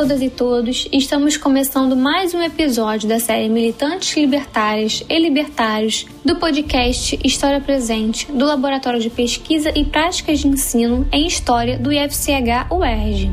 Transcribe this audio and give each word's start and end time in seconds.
Todas 0.00 0.22
e 0.22 0.30
todos, 0.30 0.88
estamos 0.90 1.36
começando 1.36 1.94
mais 1.94 2.32
um 2.32 2.40
episódio 2.40 3.06
da 3.06 3.20
série 3.20 3.50
Militantes 3.50 4.16
Libertárias 4.16 5.04
e 5.06 5.18
Libertários 5.18 6.06
do 6.24 6.36
podcast 6.36 7.20
História 7.22 7.60
Presente 7.60 8.24
do 8.32 8.46
Laboratório 8.46 8.98
de 8.98 9.10
Pesquisa 9.10 9.70
e 9.76 9.84
Práticas 9.84 10.38
de 10.38 10.48
Ensino 10.48 11.06
em 11.12 11.26
História 11.26 11.78
do 11.78 11.92
IFCH 11.92 12.72
UERJ. 12.72 13.30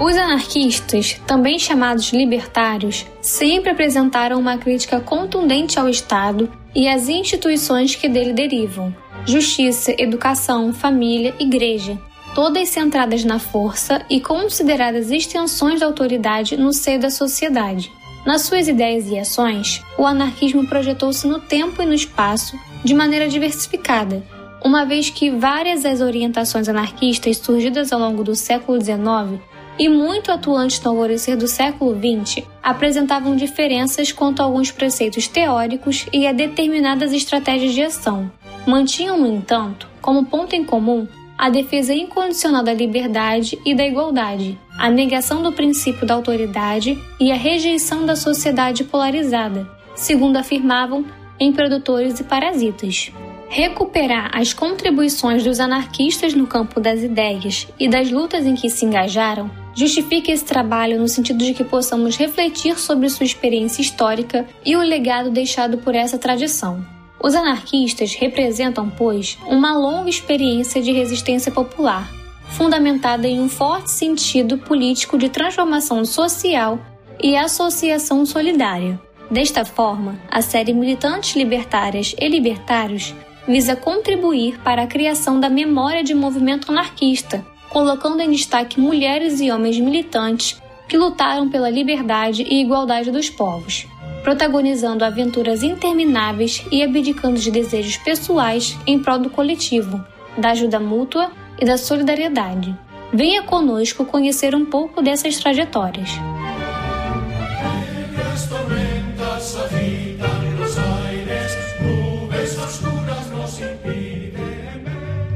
Os 0.00 0.16
anarquistas, 0.16 1.20
também 1.26 1.58
chamados 1.58 2.12
libertários, 2.12 3.04
sempre 3.20 3.70
apresentaram 3.70 4.38
uma 4.38 4.56
crítica 4.56 5.00
contundente 5.00 5.80
ao 5.80 5.88
Estado 5.88 6.48
e 6.72 6.86
às 6.86 7.08
instituições 7.08 7.96
que 7.96 8.08
dele 8.08 8.32
derivam 8.32 9.01
justiça, 9.24 9.94
educação, 9.98 10.72
família, 10.72 11.34
igreja, 11.38 11.98
todas 12.34 12.68
centradas 12.68 13.24
na 13.24 13.38
força 13.38 14.04
e 14.10 14.20
consideradas 14.20 15.10
extensões 15.10 15.80
da 15.80 15.86
autoridade 15.86 16.56
no 16.56 16.72
seio 16.72 17.00
da 17.00 17.10
sociedade. 17.10 17.92
Nas 18.26 18.42
suas 18.42 18.68
ideias 18.68 19.08
e 19.08 19.18
ações, 19.18 19.82
o 19.98 20.06
anarquismo 20.06 20.66
projetou-se 20.66 21.26
no 21.26 21.40
tempo 21.40 21.82
e 21.82 21.86
no 21.86 21.94
espaço 21.94 22.58
de 22.84 22.94
maneira 22.94 23.28
diversificada, 23.28 24.24
uma 24.64 24.84
vez 24.84 25.10
que 25.10 25.30
várias 25.30 25.82
das 25.82 26.00
orientações 26.00 26.68
anarquistas 26.68 27.38
surgidas 27.38 27.92
ao 27.92 28.00
longo 28.00 28.22
do 28.22 28.34
século 28.34 28.80
XIX 28.80 29.40
e 29.78 29.88
muito 29.88 30.30
atuantes 30.30 30.80
no 30.82 30.90
alvorecer 30.90 31.36
do 31.36 31.48
século 31.48 31.96
XX 31.96 32.46
apresentavam 32.62 33.34
diferenças 33.34 34.12
quanto 34.12 34.40
a 34.40 34.44
alguns 34.44 34.70
preceitos 34.70 35.26
teóricos 35.26 36.06
e 36.12 36.26
a 36.26 36.32
determinadas 36.32 37.12
estratégias 37.12 37.72
de 37.72 37.82
ação 37.82 38.30
mantinham, 38.66 39.18
no 39.18 39.26
entanto, 39.26 39.88
como 40.00 40.26
ponto 40.26 40.54
em 40.54 40.64
comum 40.64 41.06
a 41.36 41.50
defesa 41.50 41.92
incondicional 41.92 42.62
da 42.62 42.72
liberdade 42.72 43.58
e 43.64 43.74
da 43.74 43.84
igualdade, 43.84 44.58
a 44.78 44.88
negação 44.88 45.42
do 45.42 45.52
princípio 45.52 46.06
da 46.06 46.14
autoridade 46.14 46.96
e 47.18 47.32
a 47.32 47.34
rejeição 47.34 48.06
da 48.06 48.14
sociedade 48.14 48.84
polarizada, 48.84 49.68
segundo 49.94 50.36
afirmavam 50.36 51.04
em 51.40 51.52
Produtores 51.52 52.20
e 52.20 52.24
Parasitas. 52.24 53.10
Recuperar 53.48 54.30
as 54.32 54.52
contribuições 54.52 55.42
dos 55.42 55.58
anarquistas 55.58 56.32
no 56.32 56.46
campo 56.46 56.80
das 56.80 57.02
ideias 57.02 57.66
e 57.78 57.88
das 57.88 58.10
lutas 58.10 58.46
em 58.46 58.54
que 58.54 58.70
se 58.70 58.84
engajaram 58.84 59.50
justifica 59.74 60.30
esse 60.30 60.44
trabalho 60.44 60.98
no 60.98 61.08
sentido 61.08 61.44
de 61.44 61.54
que 61.54 61.64
possamos 61.64 62.16
refletir 62.16 62.78
sobre 62.78 63.08
sua 63.08 63.24
experiência 63.24 63.82
histórica 63.82 64.46
e 64.64 64.76
o 64.76 64.80
legado 64.80 65.30
deixado 65.30 65.78
por 65.78 65.94
essa 65.94 66.18
tradição. 66.18 66.84
Os 67.22 67.36
anarquistas 67.36 68.14
representam, 68.14 68.90
pois, 68.90 69.38
uma 69.46 69.78
longa 69.78 70.10
experiência 70.10 70.82
de 70.82 70.90
resistência 70.90 71.52
popular, 71.52 72.10
fundamentada 72.50 73.28
em 73.28 73.40
um 73.40 73.48
forte 73.48 73.92
sentido 73.92 74.58
político 74.58 75.16
de 75.16 75.28
transformação 75.28 76.04
social 76.04 76.80
e 77.22 77.36
associação 77.36 78.26
solidária. 78.26 79.00
Desta 79.30 79.64
forma, 79.64 80.18
a 80.28 80.42
série 80.42 80.74
Militantes 80.74 81.36
Libertárias 81.36 82.12
e 82.18 82.28
Libertários 82.28 83.14
visa 83.46 83.76
contribuir 83.76 84.58
para 84.60 84.82
a 84.82 84.86
criação 84.88 85.38
da 85.38 85.48
memória 85.48 86.02
de 86.02 86.14
movimento 86.14 86.72
anarquista, 86.72 87.46
colocando 87.70 88.20
em 88.20 88.32
destaque 88.32 88.80
mulheres 88.80 89.40
e 89.40 89.50
homens 89.50 89.78
militantes 89.78 90.60
que 90.88 90.98
lutaram 90.98 91.48
pela 91.48 91.70
liberdade 91.70 92.42
e 92.42 92.60
igualdade 92.60 93.12
dos 93.12 93.30
povos 93.30 93.86
protagonizando 94.22 95.04
aventuras 95.04 95.62
intermináveis 95.62 96.64
e 96.70 96.82
abdicando 96.82 97.38
de 97.38 97.50
desejos 97.50 97.96
pessoais 97.98 98.78
em 98.86 98.98
prol 98.98 99.18
do 99.18 99.30
coletivo, 99.30 100.04
da 100.38 100.50
ajuda 100.50 100.78
mútua 100.78 101.32
e 101.60 101.64
da 101.64 101.76
solidariedade. 101.76 102.74
Venha 103.12 103.42
conosco 103.42 104.04
conhecer 104.04 104.54
um 104.54 104.64
pouco 104.64 105.02
dessas 105.02 105.36
trajetórias. 105.36 106.10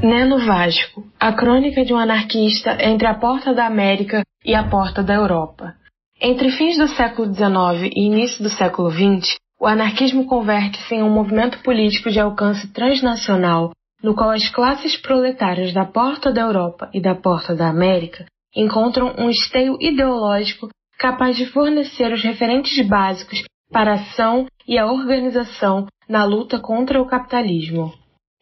Neno 0.01 0.45
Vasco, 0.45 1.05
a 1.19 1.33
crônica 1.33 1.83
de 1.83 1.93
um 1.93 1.97
anarquista 1.97 2.77
entre 2.79 3.07
a 3.07 3.13
porta 3.13 3.53
da 3.53 3.65
América 3.65 4.23
e 4.45 4.55
a 4.55 4.63
porta 4.63 5.03
da 5.03 5.13
Europa. 5.13 5.75
Entre 6.19 6.49
fins 6.49 6.77
do 6.77 6.87
século 6.87 7.31
XIX 7.31 7.93
e 7.95 8.07
início 8.07 8.41
do 8.41 8.49
século 8.49 8.89
XX, 8.89 9.37
o 9.59 9.67
anarquismo 9.67 10.25
converte-se 10.25 10.95
em 10.95 11.03
um 11.03 11.11
movimento 11.11 11.59
político 11.61 12.09
de 12.09 12.19
alcance 12.19 12.73
transnacional, 12.73 13.71
no 14.01 14.15
qual 14.15 14.31
as 14.31 14.49
classes 14.49 14.97
proletárias 14.97 15.71
da 15.73 15.85
porta 15.85 16.33
da 16.33 16.41
Europa 16.41 16.89
e 16.91 16.99
da 16.99 17.13
porta 17.13 17.55
da 17.55 17.69
América 17.69 18.25
encontram 18.55 19.13
um 19.19 19.29
esteio 19.29 19.77
ideológico 19.79 20.69
capaz 20.97 21.37
de 21.37 21.45
fornecer 21.45 22.11
os 22.11 22.23
referentes 22.23 22.83
básicos 22.87 23.43
para 23.71 23.91
a 23.91 23.95
ação 23.95 24.47
e 24.67 24.75
a 24.75 24.91
organização 24.91 25.85
na 26.09 26.23
luta 26.23 26.57
contra 26.57 26.99
o 26.99 27.05
capitalismo. 27.05 27.93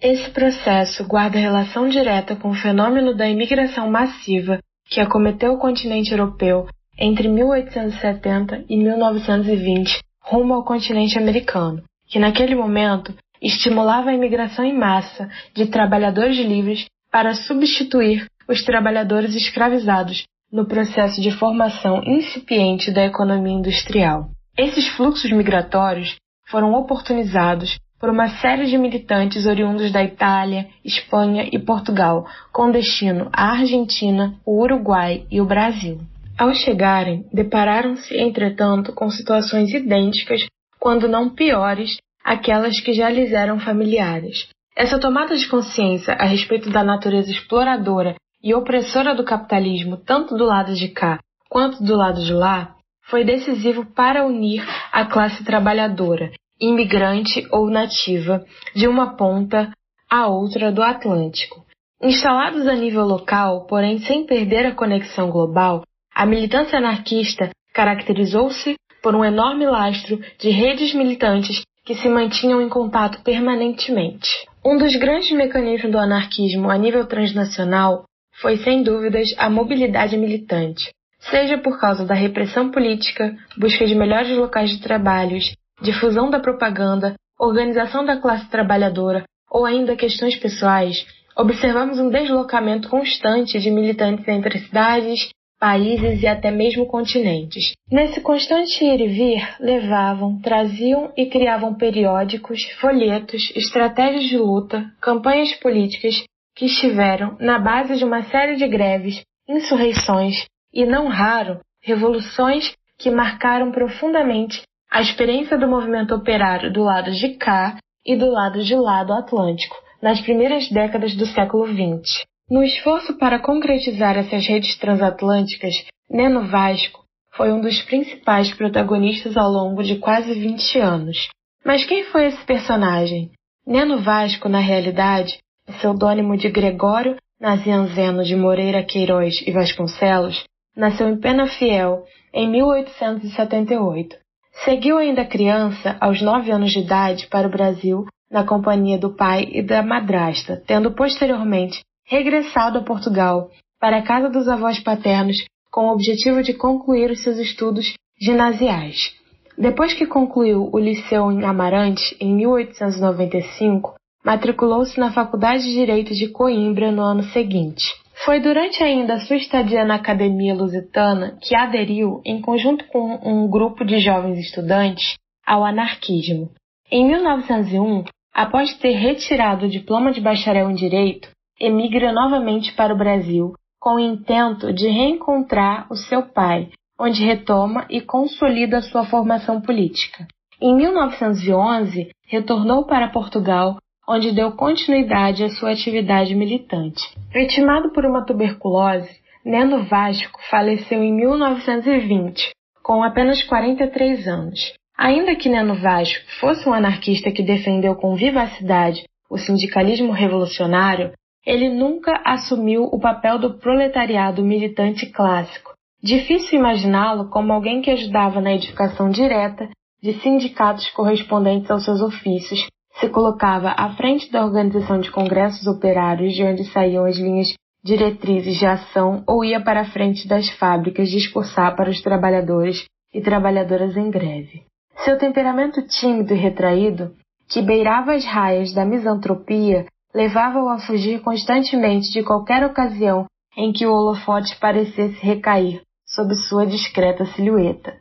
Esse 0.02 0.30
processo 0.32 1.06
guarda 1.06 1.38
relação 1.38 1.90
direta 1.90 2.38
com 2.38 2.52
o 2.52 2.56
fenômeno 2.56 3.14
da 3.14 3.28
imigração 3.28 3.92
massiva 3.92 4.60
que 4.88 5.02
acometeu 5.02 5.54
o 5.54 5.60
continente 5.60 6.12
europeu 6.12 6.68
entre 6.98 7.28
1870 7.28 8.66
e 8.70 8.78
1920 8.78 10.00
rumo 10.22 10.54
ao 10.54 10.64
continente 10.64 11.18
americano, 11.18 11.84
que 12.08 12.20
naquele 12.20 12.56
momento 12.56 13.14
estimulava 13.42 14.10
a 14.10 14.14
imigração 14.14 14.66
em 14.66 14.78
massa 14.78 15.30
de 15.54 15.68
trabalhadores 15.68 16.38
livres 16.38 16.86
para 17.12 17.34
substituir 17.34 18.26
os 18.48 18.64
trabalhadores 18.64 19.36
escravizados 19.36 20.26
no 20.52 20.66
processo 20.66 21.22
de 21.22 21.32
formação 21.32 22.02
incipiente 22.04 22.92
da 22.92 23.06
economia 23.06 23.54
industrial. 23.54 24.30
Esses 24.58 24.88
fluxos 24.90 25.32
migratórios 25.32 26.16
foram 26.48 26.74
oportunizados 26.74 27.78
por 28.00 28.10
uma 28.10 28.30
série 28.40 28.66
de 28.66 28.78
militantes 28.78 29.46
oriundos 29.46 29.92
da 29.92 30.04
Itália, 30.04 30.68
Espanha 30.84 31.50
e 31.52 31.58
Portugal, 31.58 32.26
com 32.54 32.72
destino 32.72 33.30
à 33.34 33.52
Argentina, 33.52 34.36
o 34.46 34.62
Uruguai 34.62 35.26
e 35.32 35.42
o 35.42 35.46
Brasil. 35.46 36.00
Ao 36.38 36.54
chegarem, 36.54 37.26
depararam-se, 37.32 38.14
entretanto, 38.18 38.92
com 38.92 39.10
situações 39.10 39.74
idênticas, 39.74 40.46
quando 40.78 41.08
não 41.08 41.30
piores, 41.30 41.98
àquelas 42.24 42.82
que 42.82 42.92
já 42.92 43.10
lhes 43.10 43.32
eram 43.32 43.58
familiares. 43.58 44.50
Essa 44.76 45.00
tomada 45.00 45.38
de 45.38 45.48
consciência 45.48 46.14
a 46.14 46.26
respeito 46.26 46.70
da 46.70 46.84
natureza 46.84 47.32
exploradora 47.32 48.16
e 48.44 48.54
opressora 48.54 49.16
do 49.16 49.24
capitalismo, 49.24 49.96
tanto 49.96 50.36
do 50.36 50.44
lado 50.44 50.74
de 50.74 50.90
cá 50.90 51.20
quanto 51.50 51.82
do 51.82 51.96
lado 51.96 52.22
de 52.22 52.34
lá, 52.34 52.76
foi 53.04 53.24
decisivo 53.24 53.86
para 53.86 54.26
unir 54.26 54.62
a 54.92 55.06
classe 55.06 55.42
trabalhadora, 55.46 56.32
imigrante 56.60 57.48
ou 57.50 57.70
nativa, 57.70 58.44
de 58.76 58.90
uma 58.90 59.16
ponta 59.16 59.72
à 60.12 60.28
outra 60.28 60.70
do 60.70 60.84
Atlântico. 60.84 61.64
Instalados 62.02 62.68
a 62.68 62.76
nível 62.76 63.06
local, 63.06 63.66
porém 63.68 64.00
sem 64.00 64.26
perder 64.26 64.66
a 64.66 64.76
conexão 64.76 65.30
global, 65.30 65.84
a 66.16 66.26
militância 66.26 66.78
anarquista 66.78 67.50
caracterizou-se 67.74 68.76
por 69.04 69.14
um 69.14 69.26
enorme 69.26 69.66
lastro 69.66 70.18
de 70.40 70.50
redes 70.50 70.94
militantes 70.94 71.62
que 71.86 71.94
se 71.94 72.08
mantinham 72.08 72.62
em 72.62 72.70
contato 72.70 73.22
permanentemente. 73.22 74.30
Um 74.64 74.78
dos 74.78 74.96
grandes 74.96 75.30
mecanismos 75.32 75.92
do 75.92 76.00
anarquismo 76.00 76.70
a 76.70 76.78
nível 76.78 77.06
transnacional 77.06 78.06
foi, 78.42 78.56
sem 78.58 78.82
dúvidas, 78.82 79.28
a 79.38 79.50
mobilidade 79.50 80.16
militante, 80.16 80.90
seja 81.20 81.58
por 81.58 81.80
causa 81.80 82.06
da 82.06 82.16
repressão 82.16 82.72
política, 82.72 83.36
busca 83.58 83.86
de 83.86 83.94
melhores 83.94 84.36
locais 84.38 84.70
de 84.70 84.82
trabalhos, 84.82 85.54
difusão 85.82 86.30
da 86.30 86.40
propaganda, 86.40 87.16
organização 87.38 88.06
da 88.06 88.18
classe 88.18 88.50
trabalhadora 88.50 89.26
ou 89.52 89.66
ainda 89.66 89.98
questões 89.98 90.36
pessoais, 90.38 91.06
observamos 91.38 92.00
um 92.00 92.10
deslocamento 92.10 92.90
constante 92.90 93.60
de 93.60 93.70
militantes 93.70 94.26
entre 94.28 94.60
cidades, 94.60 95.30
países 95.60 96.22
e 96.22 96.28
até 96.28 96.52
mesmo 96.52 96.86
continentes. 96.86 97.74
Nesse 97.92 98.22
constante 98.22 98.84
ir 98.84 99.02
e 99.02 99.08
vir, 99.08 99.56
levavam, 99.60 100.40
traziam 100.42 101.12
e 101.16 101.26
criavam 101.28 101.74
periódicos, 101.76 102.64
folhetos, 102.80 103.52
estratégias 103.56 104.26
de 104.26 104.38
luta, 104.38 104.86
campanhas 105.02 105.54
políticas 105.56 106.24
que 106.56 106.66
estiveram 106.66 107.38
na 107.40 107.60
base 107.60 107.98
de 107.98 108.06
uma 108.06 108.24
série 108.24 108.56
de 108.56 108.68
greves, 108.68 109.22
insurreições 109.48 110.46
e, 110.74 110.86
não 110.86 111.08
raro, 111.08 111.60
revoluções 111.82 112.74
que 112.98 113.10
marcaram 113.10 113.72
profundamente 113.72 114.62
a 114.92 115.02
experiência 115.02 115.58
do 115.58 115.68
movimento 115.68 116.16
operário 116.16 116.72
do 116.72 116.84
lado 116.84 117.12
de 117.12 117.36
cá 117.36 117.78
e 118.06 118.16
do 118.16 118.30
lado 118.30 118.64
de 118.64 118.76
lá 118.76 119.04
do 119.04 119.14
Atlântico, 119.14 119.76
nas 120.02 120.22
primeiras 120.22 120.70
décadas 120.70 121.16
do 121.16 121.26
século 121.26 121.68
XX. 121.68 122.24
No 122.48 122.64
esforço 122.64 123.18
para 123.18 123.40
concretizar 123.40 124.16
essas 124.16 124.46
redes 124.46 124.78
transatlânticas, 124.78 125.74
Neno 126.08 126.48
Vasco 126.48 127.04
foi 127.34 127.52
um 127.52 127.60
dos 127.60 127.82
principais 127.82 128.54
protagonistas 128.54 129.36
ao 129.36 129.50
longo 129.50 129.82
de 129.82 129.98
quase 129.98 130.32
20 130.34 130.78
anos. 130.78 131.28
Mas 131.66 131.84
quem 131.86 132.04
foi 132.04 132.28
esse 132.28 132.46
personagem? 132.46 133.32
Neno 133.66 133.98
Vasco, 133.98 134.48
na 134.48 134.60
realidade, 134.60 135.40
pseudônimo 135.66 136.38
de 136.38 136.48
Gregório 136.50 137.16
Nazianzeno 137.42 138.24
de 138.24 138.36
Moreira 138.36 138.84
Queiroz 138.84 139.34
e 139.46 139.52
Vasconcelos, 139.52 140.44
nasceu 140.78 141.10
em 141.10 141.20
Penafiel 141.20 142.06
em 142.32 142.48
1878. 142.48 144.18
Seguiu 144.64 145.00
ainda 145.00 145.26
criança, 145.26 145.98
aos 146.00 146.22
nove 146.22 146.52
anos 146.52 146.72
de 146.72 146.80
idade, 146.80 147.26
para 147.26 147.48
o 147.48 147.52
Brasil, 147.52 148.06
na 148.30 148.46
companhia 148.46 149.00
do 149.00 149.16
pai 149.16 149.50
e 149.52 149.64
da 149.64 149.82
madrasta, 149.82 150.62
tendo 150.68 150.92
posteriormente 150.92 151.82
regressado 152.06 152.80
a 152.80 152.84
Portugal 152.84 153.50
para 153.80 153.98
a 153.98 154.02
casa 154.04 154.30
dos 154.30 154.48
avós 154.48 154.80
paternos 154.80 155.38
com 155.72 155.88
o 155.88 155.94
objetivo 155.94 156.42
de 156.42 156.54
concluir 156.54 157.12
os 157.12 157.22
seus 157.24 157.38
estudos 157.38 157.94
ginasiais. 158.20 159.14
Depois 159.58 159.94
que 159.94 160.06
concluiu 160.06 160.70
o 160.72 160.80
liceu 160.80 161.32
em 161.32 161.44
Amarante, 161.44 162.16
em 162.20 162.34
1895, 162.36 163.96
matriculou-se 164.24 165.00
na 165.00 165.12
Faculdade 165.12 165.64
de 165.64 165.74
Direito 165.74 166.14
de 166.14 166.28
Coimbra 166.30 166.92
no 166.92 167.02
ano 167.02 167.24
seguinte. 167.24 167.84
Foi 168.26 168.40
durante 168.40 168.82
ainda 168.84 169.20
sua 169.20 169.36
estadia 169.36 169.86
na 169.86 169.96
Academia 169.96 170.54
Lusitana 170.54 171.38
que 171.42 171.56
aderiu, 171.56 172.22
em 172.26 172.42
conjunto 172.42 172.86
com 172.88 173.20
um 173.24 173.48
grupo 173.50 173.86
de 173.86 174.00
jovens 174.00 174.40
estudantes, 174.40 175.16
ao 175.46 175.64
anarquismo. 175.64 176.50
Em 176.90 177.06
1901, 177.06 178.04
após 178.34 178.74
ter 178.78 178.94
retirado 178.94 179.66
o 179.66 179.70
diploma 179.70 180.12
de 180.12 180.22
bacharel 180.22 180.72
em 180.72 180.76
Direito, 180.76 181.30
emigra 181.60 182.12
novamente 182.12 182.74
para 182.74 182.94
o 182.94 182.98
Brasil 182.98 183.54
com 183.80 183.96
o 183.96 184.00
intento 184.00 184.74
de 184.74 184.88
reencontrar 184.88 185.86
o 185.92 185.96
seu 185.96 186.24
pai, 186.24 186.70
onde 187.00 187.24
retoma 187.24 187.86
e 187.90 188.02
consolida 188.02 188.82
sua 188.82 189.06
formação 189.06 189.62
política. 189.62 190.28
Em 190.60 190.76
1911, 190.76 192.10
retornou 192.28 192.86
para 192.86 193.10
Portugal, 193.10 193.78
onde 194.08 194.32
deu 194.32 194.54
continuidade 194.54 195.44
à 195.44 195.50
sua 195.50 195.72
atividade 195.72 196.34
militante. 196.34 197.04
Vitimado 197.32 197.92
por 197.92 198.06
uma 198.06 198.26
tuberculose, 198.26 199.10
Neno 199.46 199.84
Vasco 199.84 200.40
faleceu 200.50 201.04
em 201.04 201.14
1920, 201.14 202.50
com 202.82 203.04
apenas 203.04 203.44
43 203.44 204.28
anos. 204.28 204.74
Ainda 204.98 205.36
que 205.36 205.50
Neno 205.50 205.76
Vasco 205.76 206.26
fosse 206.40 206.68
um 206.68 206.74
anarquista 206.74 207.32
que 207.32 207.44
defendeu 207.44 207.96
com 207.96 208.16
vivacidade 208.16 209.04
o 209.30 209.38
sindicalismo 209.38 210.12
revolucionário, 210.12 211.12
ele 211.46 211.70
nunca 211.70 212.22
assumiu 212.26 212.84
o 212.86 213.00
papel 213.00 213.38
do 213.38 213.60
proletariado 213.60 214.44
militante 214.44 215.06
clássico. 215.12 215.74
Difícil 216.02 216.60
imaginá-lo 216.60 217.30
como 217.30 217.54
alguém 217.54 217.82
que 217.82 217.92
ajudava 217.92 218.42
na 218.42 218.54
edificação 218.54 219.10
direta 219.10 219.70
de 220.02 220.14
sindicatos 220.22 220.90
correspondentes 220.92 221.70
aos 221.72 221.84
seus 221.84 222.02
ofícios, 222.02 222.68
se 223.00 223.10
colocava 223.10 223.70
à 223.78 223.96
frente 223.96 224.32
da 224.32 224.46
organização 224.46 225.00
de 225.00 225.12
congressos 225.12 225.66
operários 225.68 226.34
de 226.34 226.44
onde 226.44 226.64
saíam 226.72 227.06
as 227.06 227.18
linhas 227.18 227.54
diretrizes 227.84 228.58
de 228.58 228.66
ação 228.66 229.24
ou 229.28 229.44
ia 229.44 229.62
para 229.62 229.82
a 229.82 229.86
frente 229.86 230.28
das 230.28 230.50
fábricas 230.58 231.10
discursar 231.10 231.76
para 231.76 231.90
os 231.90 232.02
trabalhadores 232.02 232.86
e 233.14 233.22
trabalhadoras 233.22 233.96
em 233.96 234.10
greve. 234.10 234.64
Seu 235.04 235.18
temperamento 235.18 235.86
tímido 235.88 236.34
e 236.34 236.38
retraído, 236.38 237.14
que 237.50 237.62
beirava 237.62 238.14
as 238.14 238.26
raias 238.26 238.74
da 238.74 238.86
misantropia, 238.86 239.86
levava-o 240.16 240.70
a 240.70 240.80
fugir 240.80 241.20
constantemente 241.20 242.10
de 242.10 242.24
qualquer 242.24 242.66
ocasião 242.66 243.26
em 243.58 243.74
que 243.74 243.86
o 243.86 243.94
holofote 243.94 244.56
parecesse 244.58 245.20
recair 245.24 245.82
sob 246.08 246.34
sua 246.48 246.66
discreta 246.66 247.26
silhueta. 247.26 247.98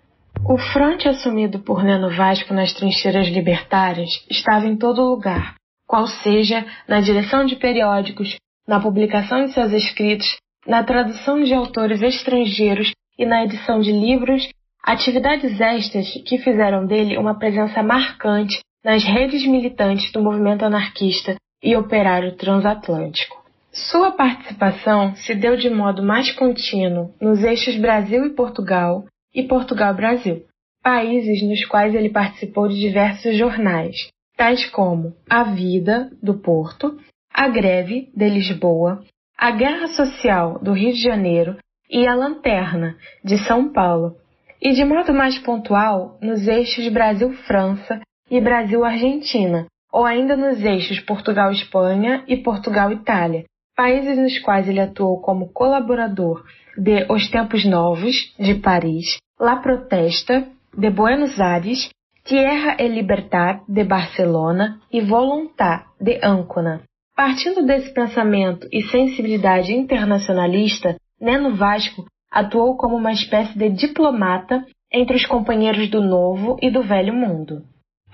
O 0.48 0.56
fronte 0.56 1.08
assumido 1.08 1.58
por 1.58 1.82
Neno 1.82 2.10
Vasco 2.10 2.54
nas 2.54 2.72
trincheiras 2.72 3.26
libertárias 3.26 4.10
estava 4.30 4.66
em 4.66 4.76
todo 4.76 5.02
lugar, 5.02 5.56
qual 5.88 6.06
seja 6.06 6.64
na 6.86 7.00
direção 7.00 7.44
de 7.44 7.56
periódicos, 7.56 8.36
na 8.66 8.78
publicação 8.80 9.44
de 9.44 9.52
seus 9.52 9.72
escritos, 9.72 10.36
na 10.66 10.84
tradução 10.84 11.42
de 11.42 11.52
autores 11.52 12.00
estrangeiros 12.00 12.92
e 13.18 13.26
na 13.26 13.44
edição 13.44 13.80
de 13.80 13.90
livros, 13.90 14.48
atividades 14.84 15.60
estas 15.60 16.12
que 16.26 16.38
fizeram 16.38 16.86
dele 16.86 17.18
uma 17.18 17.38
presença 17.38 17.82
marcante 17.82 18.60
nas 18.84 19.02
redes 19.02 19.46
militantes 19.46 20.12
do 20.12 20.22
movimento 20.22 20.64
anarquista 20.64 21.36
e 21.64 21.74
operário 21.74 22.36
transatlântico. 22.36 23.42
Sua 23.72 24.12
participação 24.12 25.16
se 25.16 25.34
deu 25.34 25.56
de 25.56 25.70
modo 25.70 26.02
mais 26.02 26.30
contínuo 26.30 27.12
nos 27.20 27.42
eixos 27.42 27.76
Brasil 27.76 28.26
e 28.26 28.30
Portugal 28.30 29.04
e 29.34 29.42
Portugal-Brasil, 29.42 30.44
países 30.82 31.42
nos 31.42 31.64
quais 31.64 31.94
ele 31.94 32.10
participou 32.10 32.68
de 32.68 32.78
diversos 32.78 33.36
jornais, 33.36 33.96
tais 34.36 34.64
como 34.70 35.14
A 35.28 35.42
Vida, 35.42 36.10
do 36.22 36.34
Porto, 36.34 36.96
A 37.32 37.48
Greve, 37.48 38.12
de 38.14 38.28
Lisboa, 38.28 39.02
A 39.36 39.50
Guerra 39.50 39.88
Social, 39.88 40.60
do 40.62 40.72
Rio 40.72 40.92
de 40.92 41.02
Janeiro 41.02 41.56
e 41.90 42.06
A 42.06 42.14
Lanterna, 42.14 42.96
de 43.24 43.38
São 43.38 43.72
Paulo, 43.72 44.16
e 44.62 44.72
de 44.72 44.84
modo 44.84 45.12
mais 45.12 45.38
pontual 45.38 46.16
nos 46.20 46.46
eixos 46.46 46.86
Brasil-França 46.88 48.00
e 48.30 48.40
Brasil-Argentina, 48.40 49.66
ou 49.94 50.04
ainda 50.04 50.36
nos 50.36 50.60
eixos 50.60 50.98
Portugal-Espanha 50.98 52.24
e 52.26 52.36
Portugal-Itália, 52.38 53.44
países 53.76 54.18
nos 54.18 54.36
quais 54.40 54.68
ele 54.68 54.80
atuou 54.80 55.20
como 55.20 55.52
colaborador 55.52 56.42
de 56.76 57.06
Os 57.08 57.30
Tempos 57.30 57.64
Novos, 57.64 58.34
de 58.36 58.56
Paris, 58.56 59.18
La 59.38 59.54
Protesta, 59.54 60.48
de 60.76 60.90
Buenos 60.90 61.40
Aires, 61.40 61.90
Tierra 62.24 62.76
e 62.80 62.88
Libertad, 62.88 63.60
de 63.68 63.84
Barcelona 63.84 64.80
e 64.92 65.00
Voluntad, 65.00 65.84
de 66.00 66.18
Ancona. 66.24 66.82
Partindo 67.14 67.64
desse 67.64 67.94
pensamento 67.94 68.66
e 68.72 68.82
sensibilidade 68.82 69.72
internacionalista, 69.72 70.96
Neno 71.20 71.54
Vasco 71.54 72.04
atuou 72.32 72.76
como 72.76 72.96
uma 72.96 73.12
espécie 73.12 73.56
de 73.56 73.70
diplomata 73.70 74.66
entre 74.92 75.14
os 75.14 75.24
companheiros 75.24 75.88
do 75.88 76.00
Novo 76.00 76.56
e 76.60 76.68
do 76.68 76.82
Velho 76.82 77.14
Mundo. 77.14 77.62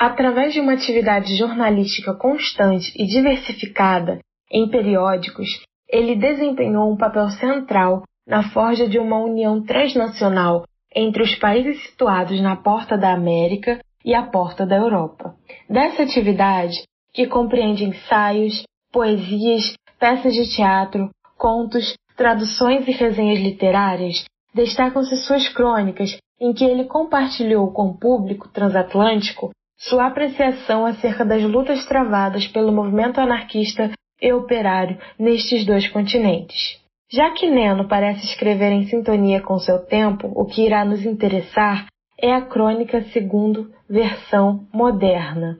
Através 0.01 0.55
de 0.55 0.61
uma 0.61 0.73
atividade 0.73 1.37
jornalística 1.37 2.15
constante 2.15 2.91
e 2.97 3.05
diversificada 3.05 4.19
em 4.51 4.67
periódicos, 4.67 5.63
ele 5.87 6.17
desempenhou 6.17 6.91
um 6.91 6.97
papel 6.97 7.29
central 7.29 8.05
na 8.27 8.51
forja 8.51 8.89
de 8.89 8.99
uma 8.99 9.19
união 9.19 9.63
transnacional 9.63 10.65
entre 10.97 11.23
os 11.23 11.35
países 11.35 11.83
situados 11.83 12.41
na 12.41 12.57
porta 12.57 12.97
da 12.97 13.13
América 13.13 13.79
e 14.03 14.15
a 14.15 14.23
porta 14.23 14.65
da 14.65 14.77
Europa. 14.77 15.35
Dessa 15.69 16.05
atividade, 16.05 16.83
que 17.13 17.27
compreende 17.27 17.85
ensaios, 17.85 18.63
poesias, 18.91 19.75
peças 19.99 20.33
de 20.33 20.51
teatro, 20.57 21.11
contos, 21.37 21.93
traduções 22.17 22.89
e 22.89 22.93
resenhas 22.93 23.39
literárias, 23.39 24.25
destacam-se 24.55 25.15
suas 25.27 25.47
crônicas, 25.51 26.17
em 26.41 26.55
que 26.55 26.65
ele 26.65 26.85
compartilhou 26.85 27.71
com 27.71 27.89
o 27.89 27.99
público 27.99 28.49
transatlântico 28.49 29.51
sua 29.81 30.07
apreciação 30.07 30.85
acerca 30.85 31.25
das 31.25 31.43
lutas 31.43 31.87
travadas 31.87 32.47
pelo 32.47 32.71
movimento 32.71 33.19
anarquista 33.19 33.91
e 34.21 34.33
operário 34.33 34.99
nestes 35.19 35.65
dois 35.65 35.89
continentes. 35.89 36.79
Já 37.11 37.31
que 37.33 37.51
Neno 37.51 37.89
parece 37.89 38.25
escrever 38.27 38.73
em 38.73 38.87
sintonia 38.87 39.41
com 39.41 39.59
seu 39.59 39.79
tempo, 39.87 40.31
o 40.35 40.45
que 40.45 40.65
irá 40.65 40.85
nos 40.85 41.05
interessar 41.05 41.87
é 42.21 42.33
a 42.33 42.43
crônica 42.43 43.03
segundo 43.05 43.73
versão 43.89 44.69
moderna. 44.73 45.59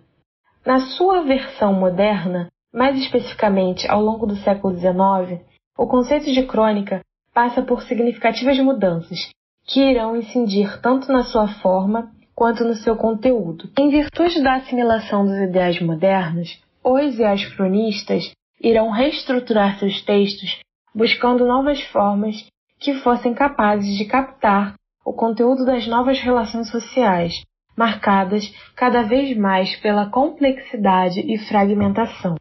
Na 0.65 0.79
sua 0.79 1.23
versão 1.23 1.73
moderna, 1.73 2.49
mais 2.73 2.99
especificamente 2.99 3.91
ao 3.91 4.03
longo 4.03 4.27
do 4.27 4.37
século 4.37 4.77
XIX, 4.77 5.41
o 5.79 5.87
conceito 5.87 6.31
de 6.31 6.47
crônica 6.47 7.01
passa 7.33 7.63
por 7.63 7.83
significativas 7.83 8.59
mudanças, 8.59 9.31
que 9.67 9.81
irão 9.81 10.15
incidir 10.15 10.79
tanto 10.83 11.11
na 11.11 11.23
sua 11.23 11.49
forma 11.49 12.13
quanto 12.41 12.65
no 12.65 12.75
seu 12.75 12.97
conteúdo. 12.97 13.69
Em 13.79 13.91
virtude 13.91 14.43
da 14.43 14.55
assimilação 14.55 15.27
dos 15.27 15.37
ideais 15.37 15.79
modernos, 15.83 16.59
os 16.83 17.19
e 17.19 17.23
as 17.23 17.45
cronistas 17.55 18.33
irão 18.59 18.89
reestruturar 18.89 19.79
seus 19.79 20.01
textos 20.07 20.59
buscando 20.95 21.47
novas 21.47 21.83
formas 21.89 22.49
que 22.79 22.95
fossem 22.95 23.35
capazes 23.35 23.95
de 23.95 24.07
captar 24.07 24.73
o 25.05 25.13
conteúdo 25.13 25.67
das 25.67 25.87
novas 25.87 26.19
relações 26.19 26.71
sociais, 26.71 27.35
marcadas 27.77 28.51
cada 28.75 29.03
vez 29.03 29.37
mais 29.37 29.77
pela 29.77 30.09
complexidade 30.09 31.21
e 31.21 31.37
fragmentação. 31.47 32.37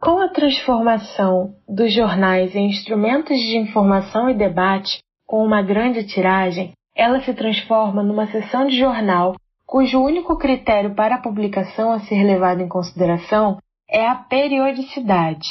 Com 0.00 0.18
a 0.18 0.30
transformação 0.30 1.54
dos 1.68 1.94
jornais 1.94 2.56
em 2.56 2.70
instrumentos 2.70 3.38
de 3.38 3.56
informação 3.56 4.28
e 4.28 4.34
debate 4.34 4.98
com 5.24 5.44
uma 5.44 5.62
grande 5.62 6.04
tiragem, 6.08 6.72
ela 6.98 7.20
se 7.20 7.32
transforma 7.32 8.02
numa 8.02 8.26
seção 8.26 8.66
de 8.66 8.76
jornal 8.76 9.36
cujo 9.64 10.00
único 10.00 10.36
critério 10.36 10.94
para 10.94 11.14
a 11.14 11.22
publicação 11.22 11.92
a 11.92 12.00
ser 12.00 12.24
levado 12.24 12.60
em 12.60 12.68
consideração 12.68 13.58
é 13.88 14.04
a 14.06 14.16
periodicidade. 14.16 15.46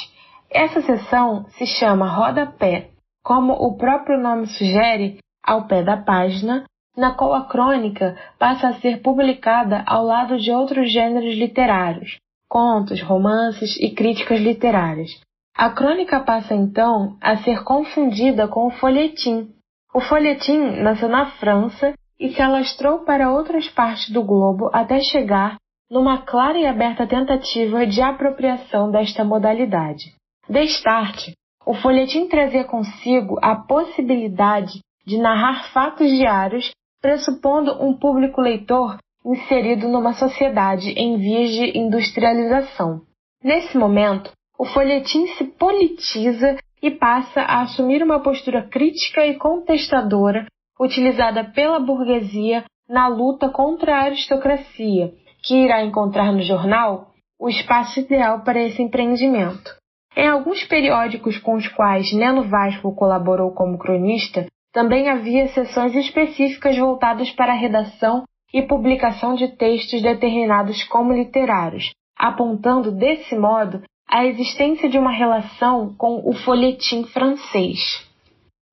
Essa 0.49 0.81
seção 0.81 1.45
se 1.51 1.65
chama 1.65 2.09
rodapé, 2.09 2.89
como 3.23 3.53
o 3.53 3.77
próprio 3.77 4.19
nome 4.19 4.47
sugere, 4.47 5.19
ao 5.43 5.67
pé 5.67 5.83
da 5.83 5.97
página, 5.97 6.65
na 6.95 7.13
qual 7.13 7.33
a 7.33 7.45
crônica 7.45 8.17
passa 8.39 8.69
a 8.69 8.73
ser 8.75 9.01
publicada 9.01 9.83
ao 9.85 10.03
lado 10.03 10.37
de 10.37 10.51
outros 10.51 10.91
gêneros 10.91 11.35
literários, 11.35 12.17
contos, 12.49 13.01
romances 13.01 13.77
e 13.79 13.91
críticas 13.91 14.39
literárias. 14.39 15.11
A 15.55 15.69
crônica 15.69 16.19
passa 16.19 16.53
então 16.55 17.17
a 17.21 17.37
ser 17.37 17.63
confundida 17.63 18.47
com 18.47 18.67
o 18.67 18.71
folhetim. 18.71 19.53
O 19.93 20.01
folhetim 20.01 20.81
nasceu 20.81 21.09
na 21.09 21.31
França 21.37 21.93
e 22.19 22.33
se 22.33 22.41
alastrou 22.41 22.99
para 22.99 23.31
outras 23.31 23.67
partes 23.69 24.09
do 24.09 24.23
globo 24.23 24.69
até 24.73 24.99
chegar 25.01 25.57
numa 25.89 26.21
clara 26.21 26.57
e 26.57 26.65
aberta 26.65 27.07
tentativa 27.07 27.85
de 27.85 28.01
apropriação 28.01 28.91
desta 28.91 29.23
modalidade. 29.23 30.13
Destarte, 30.49 31.33
o 31.65 31.73
folhetim 31.73 32.27
trazia 32.27 32.63
consigo 32.63 33.37
a 33.41 33.55
possibilidade 33.55 34.79
de 35.05 35.17
narrar 35.17 35.71
fatos 35.71 36.09
diários, 36.09 36.71
pressupondo 37.01 37.71
um 37.83 37.97
público 37.97 38.41
leitor 38.41 38.97
inserido 39.25 39.87
numa 39.87 40.13
sociedade 40.13 40.91
em 40.91 41.17
vias 41.17 41.49
de 41.49 41.77
industrialização. 41.77 43.01
Nesse 43.43 43.77
momento, 43.77 44.31
o 44.57 44.65
folhetim 44.65 45.27
se 45.35 45.45
politiza 45.45 46.57
e 46.81 46.91
passa 46.91 47.41
a 47.41 47.61
assumir 47.61 48.03
uma 48.03 48.19
postura 48.19 48.63
crítica 48.63 49.25
e 49.25 49.35
contestadora 49.35 50.45
utilizada 50.79 51.43
pela 51.43 51.79
burguesia 51.79 52.63
na 52.87 53.07
luta 53.07 53.49
contra 53.49 53.95
a 53.95 54.03
aristocracia, 54.03 55.11
que 55.43 55.55
irá 55.55 55.83
encontrar 55.83 56.31
no 56.31 56.41
jornal 56.41 57.11
o 57.39 57.49
espaço 57.49 57.99
ideal 57.99 58.41
para 58.41 58.61
esse 58.61 58.81
empreendimento. 58.81 59.75
Em 60.15 60.27
alguns 60.27 60.63
periódicos 60.63 61.37
com 61.37 61.55
os 61.55 61.67
quais 61.67 62.11
Neno 62.11 62.43
Vasco 62.43 62.95
colaborou 62.95 63.51
como 63.51 63.77
cronista, 63.77 64.47
também 64.73 65.09
havia 65.09 65.47
sessões 65.49 65.95
específicas 65.95 66.77
voltadas 66.77 67.31
para 67.31 67.53
a 67.53 67.55
redação 67.55 68.23
e 68.53 68.61
publicação 68.61 69.35
de 69.35 69.49
textos 69.49 70.01
determinados 70.01 70.83
como 70.85 71.13
literários, 71.13 71.91
apontando 72.17 72.91
desse 72.91 73.35
modo 73.35 73.83
a 74.09 74.25
existência 74.25 74.89
de 74.89 74.97
uma 74.97 75.11
relação 75.11 75.93
com 75.97 76.21
o 76.23 76.33
folhetim 76.33 77.03
francês. 77.03 77.79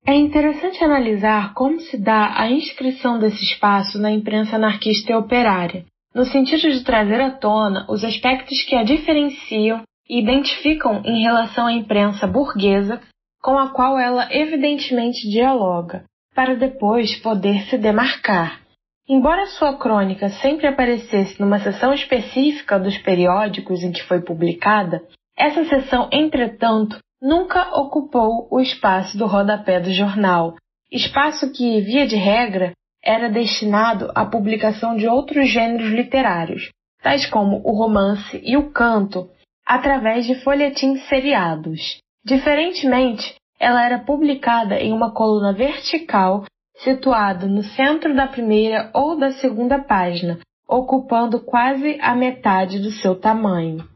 É 0.06 0.14
interessante 0.14 0.84
analisar 0.84 1.54
como 1.54 1.80
se 1.80 1.96
dá 1.96 2.38
a 2.38 2.50
inscrição 2.50 3.18
desse 3.18 3.42
espaço 3.42 3.98
na 3.98 4.10
imprensa 4.10 4.56
anarquista 4.56 5.12
e 5.12 5.14
operária, 5.14 5.84
no 6.14 6.24
sentido 6.24 6.70
de 6.70 6.84
trazer 6.84 7.20
à 7.20 7.30
tona 7.30 7.86
os 7.88 8.04
aspectos 8.04 8.62
que 8.62 8.76
a 8.76 8.84
diferenciam 8.84 9.82
e 10.08 10.20
identificam 10.20 11.02
em 11.04 11.22
relação 11.22 11.66
à 11.66 11.72
imprensa 11.72 12.26
burguesa 12.26 13.00
com 13.42 13.58
a 13.58 13.70
qual 13.70 13.98
ela 13.98 14.28
evidentemente 14.30 15.28
dialoga, 15.28 16.04
para 16.34 16.54
depois 16.54 17.16
poder 17.16 17.64
se 17.64 17.76
demarcar. 17.76 18.60
Embora 19.08 19.46
sua 19.46 19.76
crônica 19.76 20.30
sempre 20.30 20.66
aparecesse 20.66 21.38
numa 21.38 21.58
seção 21.58 21.92
específica 21.92 22.78
dos 22.78 22.96
periódicos 22.98 23.82
em 23.82 23.92
que 23.92 24.02
foi 24.04 24.22
publicada, 24.22 25.02
essa 25.36 25.64
seção, 25.64 26.08
entretanto, 26.12 26.98
nunca 27.20 27.76
ocupou 27.76 28.46
o 28.50 28.60
espaço 28.60 29.18
do 29.18 29.26
rodapé 29.26 29.80
do 29.80 29.92
jornal, 29.92 30.54
espaço 30.90 31.52
que, 31.52 31.80
via 31.80 32.06
de 32.06 32.16
regra, 32.16 32.72
era 33.02 33.28
destinado 33.28 34.10
à 34.14 34.24
publicação 34.24 34.96
de 34.96 35.06
outros 35.06 35.48
gêneros 35.50 35.90
literários, 35.90 36.70
tais 37.02 37.26
como 37.26 37.60
o 37.64 37.72
romance 37.72 38.40
e 38.42 38.56
o 38.56 38.70
canto, 38.70 39.28
através 39.66 40.24
de 40.24 40.36
folhetins 40.36 41.02
seriados. 41.08 41.98
Diferentemente, 42.24 43.34
ela 43.58 43.84
era 43.84 43.98
publicada 43.98 44.78
em 44.80 44.92
uma 44.92 45.12
coluna 45.12 45.52
vertical 45.52 46.44
situada 46.76 47.46
no 47.46 47.62
centro 47.62 48.14
da 48.14 48.26
primeira 48.26 48.90
ou 48.94 49.16
da 49.16 49.32
segunda 49.32 49.78
página, 49.78 50.38
ocupando 50.68 51.40
quase 51.40 51.98
a 52.00 52.14
metade 52.14 52.78
do 52.78 52.90
seu 52.90 53.14
tamanho. 53.14 53.93